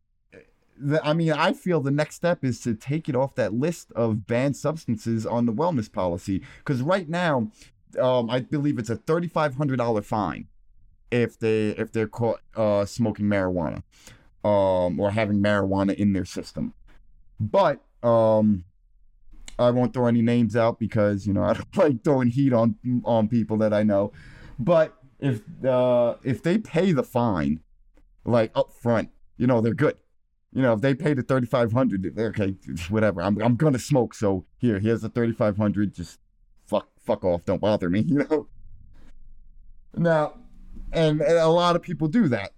the, 0.83 1.05
I 1.07 1.13
mean, 1.13 1.33
I 1.33 1.53
feel 1.53 1.81
the 1.81 1.91
next 1.91 2.17
step 2.17 2.45
is 2.45 2.61
to 2.61 2.75
take 2.75 3.09
it 3.09 3.15
off 3.15 3.35
that 3.37 3.55
list 3.55 3.93
of 3.93 4.27
banned 4.27 4.57
substances 4.57 5.25
on 5.25 5.47
the 5.47 5.53
wellness 5.53 5.91
policy. 5.91 6.43
Because 6.59 6.83
right 6.83 7.09
now, 7.09 7.51
um, 8.01 8.29
I 8.31 8.41
believe 8.41 8.79
it's 8.79 8.91
a 8.91 8.97
thirty-five 8.97 9.55
hundred 9.55 9.77
dollar 9.77 10.03
fine 10.03 10.49
if 11.11 11.39
they 11.39 11.69
if 11.69 11.93
they're 11.93 12.09
caught 12.09 12.41
uh, 12.57 12.85
smoking 12.85 13.27
marijuana, 13.27 13.83
um, 14.45 14.99
or 14.99 15.11
having 15.11 15.41
marijuana 15.43 15.95
in 15.95 16.13
their 16.13 16.25
system. 16.25 16.75
But 17.39 17.81
um, 18.03 18.65
I 19.59 19.71
won't 19.71 19.95
throw 19.95 20.07
any 20.07 20.23
names 20.23 20.57
out 20.57 20.79
because 20.79 21.27
you 21.27 21.33
know 21.33 21.43
I 21.45 21.55
don't 21.55 21.77
like 21.77 22.05
throwing 22.05 22.29
heat 22.29 22.53
on 22.53 22.77
on 23.05 23.29
people 23.29 23.57
that 23.59 23.73
I 23.73 23.83
know. 23.83 24.13
But 24.59 24.97
if 25.21 25.43
uh, 25.65 26.17
if 26.23 26.43
they 26.43 26.59
pay 26.59 26.93
the 26.93 27.03
fine, 27.03 27.61
like 28.25 28.51
up 28.55 28.73
front, 28.73 29.11
you 29.37 29.47
know 29.47 29.61
they're 29.61 29.75
good. 29.75 29.97
You 30.53 30.63
know 30.63 30.75
if 30.75 30.81
they 30.81 30.95
pay 30.95 31.15
the 31.15 31.23
thirty 31.23 31.47
five 31.47 31.73
hundred, 31.73 32.19
okay, 32.19 32.55
whatever. 32.89 33.23
I'm 33.23 33.41
I'm 33.41 33.57
gonna 33.57 33.79
smoke, 33.79 34.15
so 34.15 34.45
here 34.59 34.79
here's 34.79 35.03
the 35.03 35.09
thirty 35.09 35.33
five 35.33 35.57
hundred. 35.57 35.95
Just 35.95 36.19
fuck 36.67 36.89
fuck 37.05 37.25
off, 37.25 37.45
don't 37.45 37.61
bother 37.61 37.89
me. 37.89 38.01
You 38.09 38.27
know. 38.29 38.49
Now, 39.95 40.35
and, 40.93 41.21
and 41.21 41.39
a 41.39 41.49
lot 41.49 41.77
of 41.77 41.83
people 41.83 42.09
do 42.09 42.29
that. 42.29 42.53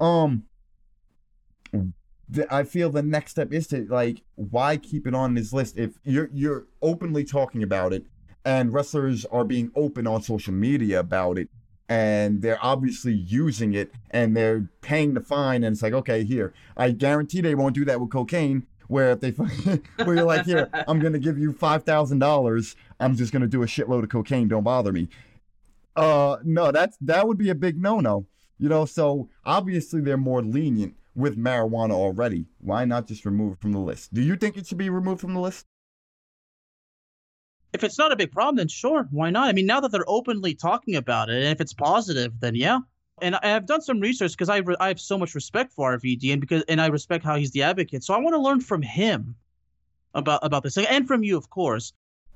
Um, 0.00 0.44
I 2.50 2.64
feel 2.64 2.90
the 2.90 3.02
next 3.02 3.32
step 3.32 3.52
is 3.52 3.66
to 3.68 3.86
like, 3.88 4.22
why 4.36 4.76
keep 4.76 5.06
it 5.06 5.14
on 5.14 5.34
this 5.34 5.52
list 5.52 5.76
if 5.78 5.92
you're 6.04 6.30
you're 6.32 6.66
openly 6.82 7.24
talking 7.24 7.62
about 7.62 7.92
it, 7.92 8.04
and 8.44 8.72
wrestlers 8.72 9.24
are 9.26 9.44
being 9.44 9.70
open 9.74 10.06
on 10.06 10.22
social 10.22 10.52
media 10.52 11.00
about 11.00 11.38
it, 11.38 11.48
and 11.88 12.42
they're 12.42 12.64
obviously 12.64 13.12
using 13.12 13.74
it, 13.74 13.92
and 14.10 14.36
they're 14.36 14.68
paying 14.80 15.14
the 15.14 15.20
fine, 15.20 15.64
and 15.64 15.74
it's 15.74 15.82
like, 15.82 15.92
okay, 15.92 16.24
here, 16.24 16.52
I 16.76 16.92
guarantee 16.92 17.40
they 17.40 17.54
won't 17.54 17.74
do 17.74 17.84
that 17.84 18.00
with 18.00 18.10
cocaine. 18.10 18.66
Where 18.86 19.12
if 19.12 19.20
they, 19.20 19.30
where 20.04 20.16
you're 20.16 20.24
like, 20.24 20.46
here, 20.46 20.68
I'm 20.88 20.98
gonna 21.00 21.18
give 21.18 21.38
you 21.38 21.52
five 21.52 21.84
thousand 21.84 22.18
dollars, 22.18 22.76
I'm 22.98 23.16
just 23.16 23.32
gonna 23.32 23.46
do 23.46 23.62
a 23.62 23.66
shitload 23.66 24.02
of 24.02 24.08
cocaine. 24.08 24.48
Don't 24.48 24.64
bother 24.64 24.92
me. 24.92 25.08
Uh, 25.96 26.38
no, 26.44 26.70
that's 26.70 26.96
that 27.00 27.26
would 27.26 27.38
be 27.38 27.50
a 27.50 27.54
big 27.54 27.80
no-no. 27.80 28.26
You 28.58 28.68
know, 28.68 28.84
so 28.84 29.28
obviously 29.44 30.00
they're 30.02 30.18
more 30.18 30.42
lenient 30.42 30.94
with 31.14 31.36
marijuana 31.36 31.92
already. 31.92 32.46
Why 32.58 32.84
not 32.84 33.06
just 33.06 33.24
remove 33.24 33.54
it 33.54 33.60
from 33.60 33.72
the 33.72 33.78
list? 33.78 34.12
Do 34.14 34.22
you 34.22 34.36
think 34.36 34.56
it 34.56 34.66
should 34.66 34.78
be 34.78 34.90
removed 34.90 35.20
from 35.20 35.34
the 35.34 35.40
list? 35.40 35.66
If 37.72 37.84
it's 37.84 37.98
not 37.98 38.12
a 38.12 38.16
big 38.16 38.32
problem, 38.32 38.56
then 38.56 38.68
sure, 38.68 39.06
why 39.10 39.30
not? 39.30 39.48
I 39.48 39.52
mean, 39.52 39.66
now 39.66 39.80
that 39.80 39.92
they're 39.92 40.08
openly 40.08 40.54
talking 40.54 40.96
about 40.96 41.30
it, 41.30 41.36
and 41.36 41.46
if 41.46 41.60
it's 41.60 41.72
positive, 41.72 42.32
then 42.40 42.54
yeah. 42.54 42.80
And 43.22 43.36
I've 43.36 43.66
done 43.66 43.82
some 43.82 44.00
research 44.00 44.32
because 44.32 44.48
I, 44.48 44.58
re- 44.58 44.76
I 44.80 44.88
have 44.88 44.98
so 44.98 45.18
much 45.18 45.34
respect 45.34 45.72
for 45.72 45.96
RVD, 45.96 46.32
and 46.32 46.40
because 46.40 46.64
and 46.68 46.80
I 46.80 46.86
respect 46.86 47.24
how 47.24 47.36
he's 47.36 47.52
the 47.52 47.62
advocate. 47.62 48.02
So 48.02 48.14
I 48.14 48.18
want 48.18 48.34
to 48.34 48.40
learn 48.40 48.60
from 48.60 48.82
him 48.82 49.36
about 50.14 50.40
about 50.42 50.62
this, 50.62 50.76
and 50.78 51.06
from 51.06 51.22
you, 51.22 51.36
of 51.36 51.50
course. 51.50 51.92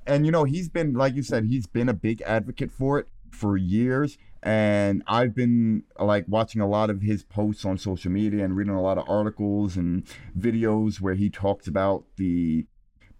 And 0.06 0.26
you 0.26 0.30
know, 0.30 0.44
he's 0.44 0.68
been 0.68 0.92
like 0.92 1.14
you 1.14 1.22
said, 1.22 1.46
he's 1.46 1.66
been 1.66 1.88
a 1.88 1.94
big 1.94 2.22
advocate 2.22 2.70
for 2.70 2.98
it 2.98 3.08
for 3.30 3.56
years 3.56 4.18
and 4.44 5.02
I've 5.06 5.34
been 5.34 5.84
like 5.98 6.26
watching 6.28 6.60
a 6.60 6.68
lot 6.68 6.90
of 6.90 7.00
his 7.00 7.24
posts 7.24 7.64
on 7.64 7.78
social 7.78 8.10
media 8.10 8.44
and 8.44 8.54
reading 8.54 8.74
a 8.74 8.82
lot 8.82 8.98
of 8.98 9.08
articles 9.08 9.76
and 9.76 10.06
videos 10.38 11.00
where 11.00 11.14
he 11.14 11.30
talks 11.30 11.66
about 11.66 12.04
the 12.16 12.66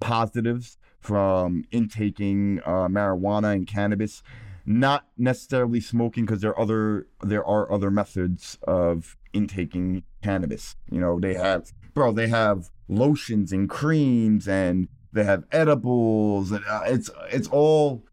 positives 0.01 0.77
from 1.01 1.65
intaking 1.71 2.61
uh, 2.67 2.89
marijuana 2.89 3.55
and 3.55 3.67
cannabis 3.67 4.23
not 4.67 5.07
necessarily 5.17 5.81
smoking 5.81 6.27
because 6.27 6.43
there 6.43 6.51
are 6.51 6.61
other 6.61 7.07
there 7.23 7.45
are 7.45 7.71
other 7.73 7.91
methods 7.91 8.59
of 8.67 9.17
intaking 9.33 10.03
cannabis. 10.23 10.77
You 10.91 11.01
know 11.01 11.19
they 11.19 11.35
have 11.35 11.73
bro 11.95 12.13
they 12.13 12.29
have 12.29 12.71
lotions 12.87 13.51
and 13.51 13.69
creams 13.69 14.47
and 14.47 14.89
they 15.13 15.25
have 15.25 15.45
edibles 15.53 16.53
and 16.53 16.65
uh, 16.67 16.83
it's 16.87 17.11
it's 17.31 17.49
all 17.49 18.05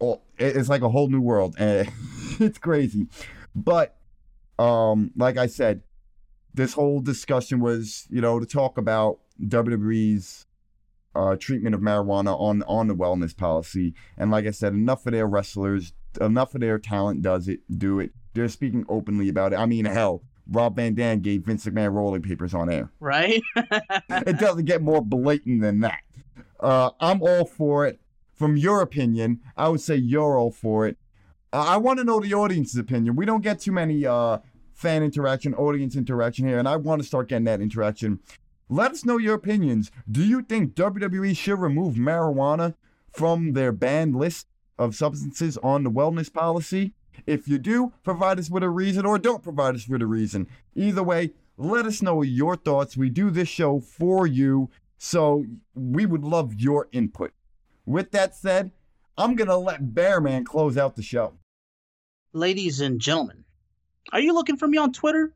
Oh, 0.00 0.20
it's 0.38 0.68
like 0.68 0.82
a 0.82 0.88
whole 0.88 1.08
new 1.08 1.20
world. 1.20 1.56
And 1.58 1.90
it's 2.44 2.58
crazy 2.58 3.06
but 3.54 3.96
um 4.58 5.10
like 5.16 5.36
i 5.36 5.46
said 5.46 5.82
this 6.54 6.72
whole 6.72 7.00
discussion 7.00 7.60
was 7.60 8.06
you 8.10 8.20
know 8.20 8.38
to 8.38 8.46
talk 8.46 8.78
about 8.78 9.18
wwe's 9.38 10.46
uh, 11.14 11.34
treatment 11.36 11.74
of 11.74 11.80
marijuana 11.80 12.38
on 12.38 12.62
on 12.64 12.86
the 12.86 12.94
wellness 12.94 13.36
policy 13.36 13.94
and 14.16 14.30
like 14.30 14.46
i 14.46 14.50
said 14.50 14.72
enough 14.72 15.06
of 15.06 15.12
their 15.12 15.26
wrestlers 15.26 15.92
enough 16.20 16.54
of 16.54 16.60
their 16.60 16.78
talent 16.78 17.22
does 17.22 17.48
it 17.48 17.60
do 17.76 17.98
it 17.98 18.12
they're 18.34 18.48
speaking 18.48 18.84
openly 18.88 19.28
about 19.28 19.52
it 19.52 19.56
i 19.56 19.66
mean 19.66 19.84
hell 19.84 20.22
Rob 20.50 20.76
Van 20.76 20.94
Dam 20.94 21.20
gave 21.20 21.42
Vince 21.42 21.66
McMahon 21.66 21.92
rolling 21.92 22.22
papers 22.22 22.54
on 22.54 22.70
air. 22.72 22.90
Right? 23.00 23.42
it 24.08 24.38
doesn't 24.38 24.64
get 24.64 24.80
more 24.80 25.02
blatant 25.02 25.60
than 25.60 25.80
that. 25.80 26.00
Uh, 26.58 26.88
I'm 27.00 27.20
all 27.20 27.44
for 27.44 27.84
it 27.86 28.00
from 28.38 28.56
your 28.56 28.80
opinion, 28.80 29.40
I 29.56 29.68
would 29.68 29.80
say 29.80 29.96
you're 29.96 30.38
all 30.38 30.52
for 30.52 30.86
it. 30.86 30.96
Uh, 31.52 31.64
I 31.66 31.76
want 31.78 31.98
to 31.98 32.04
know 32.04 32.20
the 32.20 32.34
audience's 32.34 32.78
opinion. 32.78 33.16
We 33.16 33.24
don't 33.24 33.42
get 33.42 33.60
too 33.60 33.72
many 33.72 34.04
uh, 34.04 34.38
fan 34.74 35.02
interaction, 35.02 35.54
audience 35.54 35.96
interaction 35.96 36.46
here, 36.46 36.58
and 36.58 36.68
I 36.68 36.76
want 36.76 37.00
to 37.00 37.08
start 37.08 37.28
getting 37.28 37.44
that 37.44 37.60
interaction. 37.60 38.20
Let 38.68 38.90
us 38.90 39.04
know 39.04 39.16
your 39.16 39.34
opinions. 39.34 39.90
Do 40.10 40.22
you 40.22 40.42
think 40.42 40.74
WWE 40.74 41.34
should 41.34 41.58
remove 41.58 41.94
marijuana 41.94 42.74
from 43.12 43.54
their 43.54 43.72
banned 43.72 44.14
list 44.14 44.46
of 44.78 44.94
substances 44.94 45.56
on 45.62 45.84
the 45.84 45.90
wellness 45.90 46.30
policy? 46.30 46.92
If 47.26 47.48
you 47.48 47.58
do, 47.58 47.94
provide 48.04 48.38
us 48.38 48.50
with 48.50 48.62
a 48.62 48.68
reason 48.68 49.06
or 49.06 49.18
don't 49.18 49.42
provide 49.42 49.74
us 49.74 49.88
with 49.88 50.02
a 50.02 50.06
reason. 50.06 50.48
Either 50.74 51.02
way, 51.02 51.32
let 51.56 51.86
us 51.86 52.02
know 52.02 52.22
your 52.22 52.56
thoughts. 52.56 52.96
We 52.96 53.08
do 53.08 53.30
this 53.30 53.48
show 53.48 53.80
for 53.80 54.26
you, 54.26 54.68
so 54.98 55.46
we 55.74 56.04
would 56.04 56.22
love 56.22 56.54
your 56.54 56.88
input. 56.92 57.32
With 57.86 58.10
that 58.12 58.36
said, 58.36 58.70
I'm 59.16 59.34
going 59.34 59.48
to 59.48 59.56
let 59.56 59.94
Bearman 59.94 60.44
close 60.44 60.76
out 60.78 60.94
the 60.94 61.02
show. 61.02 61.37
Ladies 62.34 62.82
and 62.82 63.00
gentlemen, 63.00 63.42
are 64.12 64.20
you 64.20 64.34
looking 64.34 64.58
for 64.58 64.68
me 64.68 64.76
on 64.76 64.92
Twitter? 64.92 65.32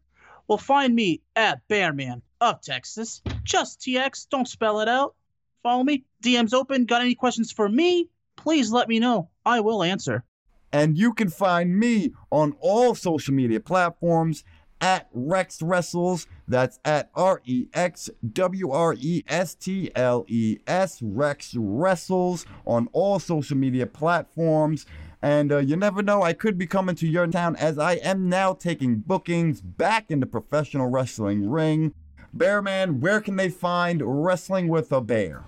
Well, 0.47 0.59
find 0.59 0.95
me 0.95 1.23
at 1.35 1.67
Bearman 1.67 2.21
of 2.43 2.61
Texas. 2.61 3.23
Just 3.45 3.81
TX, 3.81 4.29
don't 4.29 4.47
spell 4.47 4.81
it 4.81 4.89
out. 4.89 5.15
Follow 5.63 5.85
me. 5.85 6.05
DM's 6.23 6.53
open. 6.53 6.85
Got 6.85 7.01
any 7.01 7.15
questions 7.15 7.51
for 7.51 7.67
me? 7.67 8.11
Please 8.37 8.71
let 8.71 8.89
me 8.89 8.99
know. 8.99 9.31
I 9.47 9.61
will 9.61 9.83
answer. 9.83 10.25
And 10.71 10.99
you 10.99 11.15
can 11.15 11.31
find 11.31 11.79
me 11.79 12.13
on 12.31 12.55
all 12.61 12.95
social 12.95 13.33
media 13.33 13.61
platforms 13.61 14.45
at 14.83 15.09
Rex 15.13 15.63
Wrestles. 15.63 16.27
That's 16.47 16.79
at 16.85 17.11
R 17.15 17.41
E 17.45 17.69
X 17.73 18.11
W 18.33 18.71
R 18.71 18.95
E 18.99 19.23
S 19.29 19.55
T 19.55 19.91
L 19.95 20.27
E 20.29 20.59
S, 20.67 21.01
Rex 21.01 21.55
Wrestles, 21.57 22.45
on 22.67 22.89
all 22.93 23.19
social 23.19 23.57
media 23.57 23.87
platforms. 23.87 24.85
And 25.23 25.53
uh, 25.53 25.59
you 25.59 25.77
never 25.77 26.03
know, 26.03 26.23
I 26.23 26.33
could 26.33 26.59
be 26.59 26.67
coming 26.67 26.97
to 26.97 27.07
your 27.07 27.27
town 27.29 27.55
as 27.57 27.79
I 27.79 27.95
am 27.95 28.29
now 28.29 28.55
taking 28.55 28.97
bookings 28.97 29.61
back 29.61 30.11
in 30.11 30.21
the 30.21 30.27
professional 30.27 30.89
wrestling 30.89 31.49
ring. 31.49 31.95
Bearman, 32.37 33.01
where 33.01 33.21
can 33.21 33.37
they 33.37 33.49
find 33.49 34.03
Wrestling 34.05 34.69
with 34.69 34.91
a 34.91 35.01
Bear? 35.01 35.45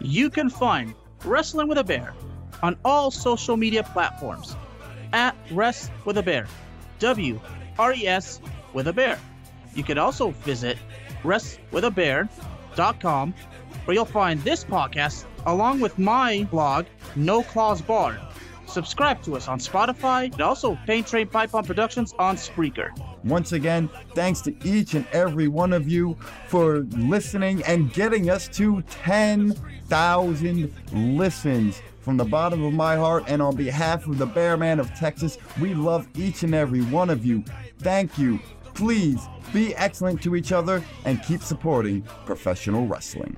You 0.00 0.30
can 0.30 0.48
find 0.48 0.94
Wrestling 1.24 1.68
with 1.68 1.78
a 1.78 1.84
Bear 1.84 2.14
on 2.62 2.76
all 2.84 3.10
social 3.10 3.56
media 3.56 3.82
platforms 3.82 4.56
at 5.12 5.36
Rest 5.50 5.90
with 6.04 6.16
a 6.16 6.22
Bear. 6.22 6.46
W 7.00 7.40
R 7.78 7.94
E 7.94 8.06
S 8.06 8.40
with 8.72 8.86
a 8.86 8.92
bear. 8.92 9.18
You 9.74 9.82
can 9.82 9.98
also 9.98 10.30
visit 10.30 10.78
restwithabear.com 11.22 13.34
where 13.84 13.94
you'll 13.94 14.04
find 14.04 14.40
this 14.42 14.64
podcast 14.64 15.24
along 15.46 15.80
with 15.80 15.98
my 15.98 16.46
blog, 16.50 16.86
No 17.16 17.42
Claws 17.42 17.82
Bar. 17.82 18.20
Subscribe 18.72 19.22
to 19.24 19.36
us 19.36 19.48
on 19.48 19.58
Spotify 19.58 20.32
and 20.32 20.40
also 20.40 20.78
Paint 20.86 21.06
Train 21.06 21.28
Pipe 21.28 21.54
on 21.54 21.62
Productions 21.62 22.14
on 22.18 22.36
Spreaker. 22.36 22.90
Once 23.22 23.52
again, 23.52 23.90
thanks 24.14 24.40
to 24.40 24.56
each 24.66 24.94
and 24.94 25.06
every 25.12 25.46
one 25.46 25.74
of 25.74 25.90
you 25.90 26.16
for 26.48 26.78
listening 26.96 27.62
and 27.64 27.92
getting 27.92 28.30
us 28.30 28.48
to 28.48 28.80
10,000 28.82 30.74
listens. 30.90 31.82
From 32.00 32.16
the 32.16 32.24
bottom 32.24 32.64
of 32.64 32.72
my 32.72 32.96
heart 32.96 33.24
and 33.28 33.42
on 33.42 33.54
behalf 33.56 34.06
of 34.06 34.16
the 34.16 34.26
Bear 34.26 34.56
Man 34.56 34.80
of 34.80 34.92
Texas, 34.94 35.36
we 35.60 35.74
love 35.74 36.08
each 36.16 36.42
and 36.42 36.54
every 36.54 36.80
one 36.80 37.10
of 37.10 37.26
you. 37.26 37.44
Thank 37.78 38.16
you. 38.16 38.40
Please 38.72 39.28
be 39.52 39.76
excellent 39.76 40.22
to 40.22 40.34
each 40.34 40.50
other 40.50 40.82
and 41.04 41.22
keep 41.22 41.42
supporting 41.42 42.02
professional 42.24 42.86
wrestling. 42.86 43.36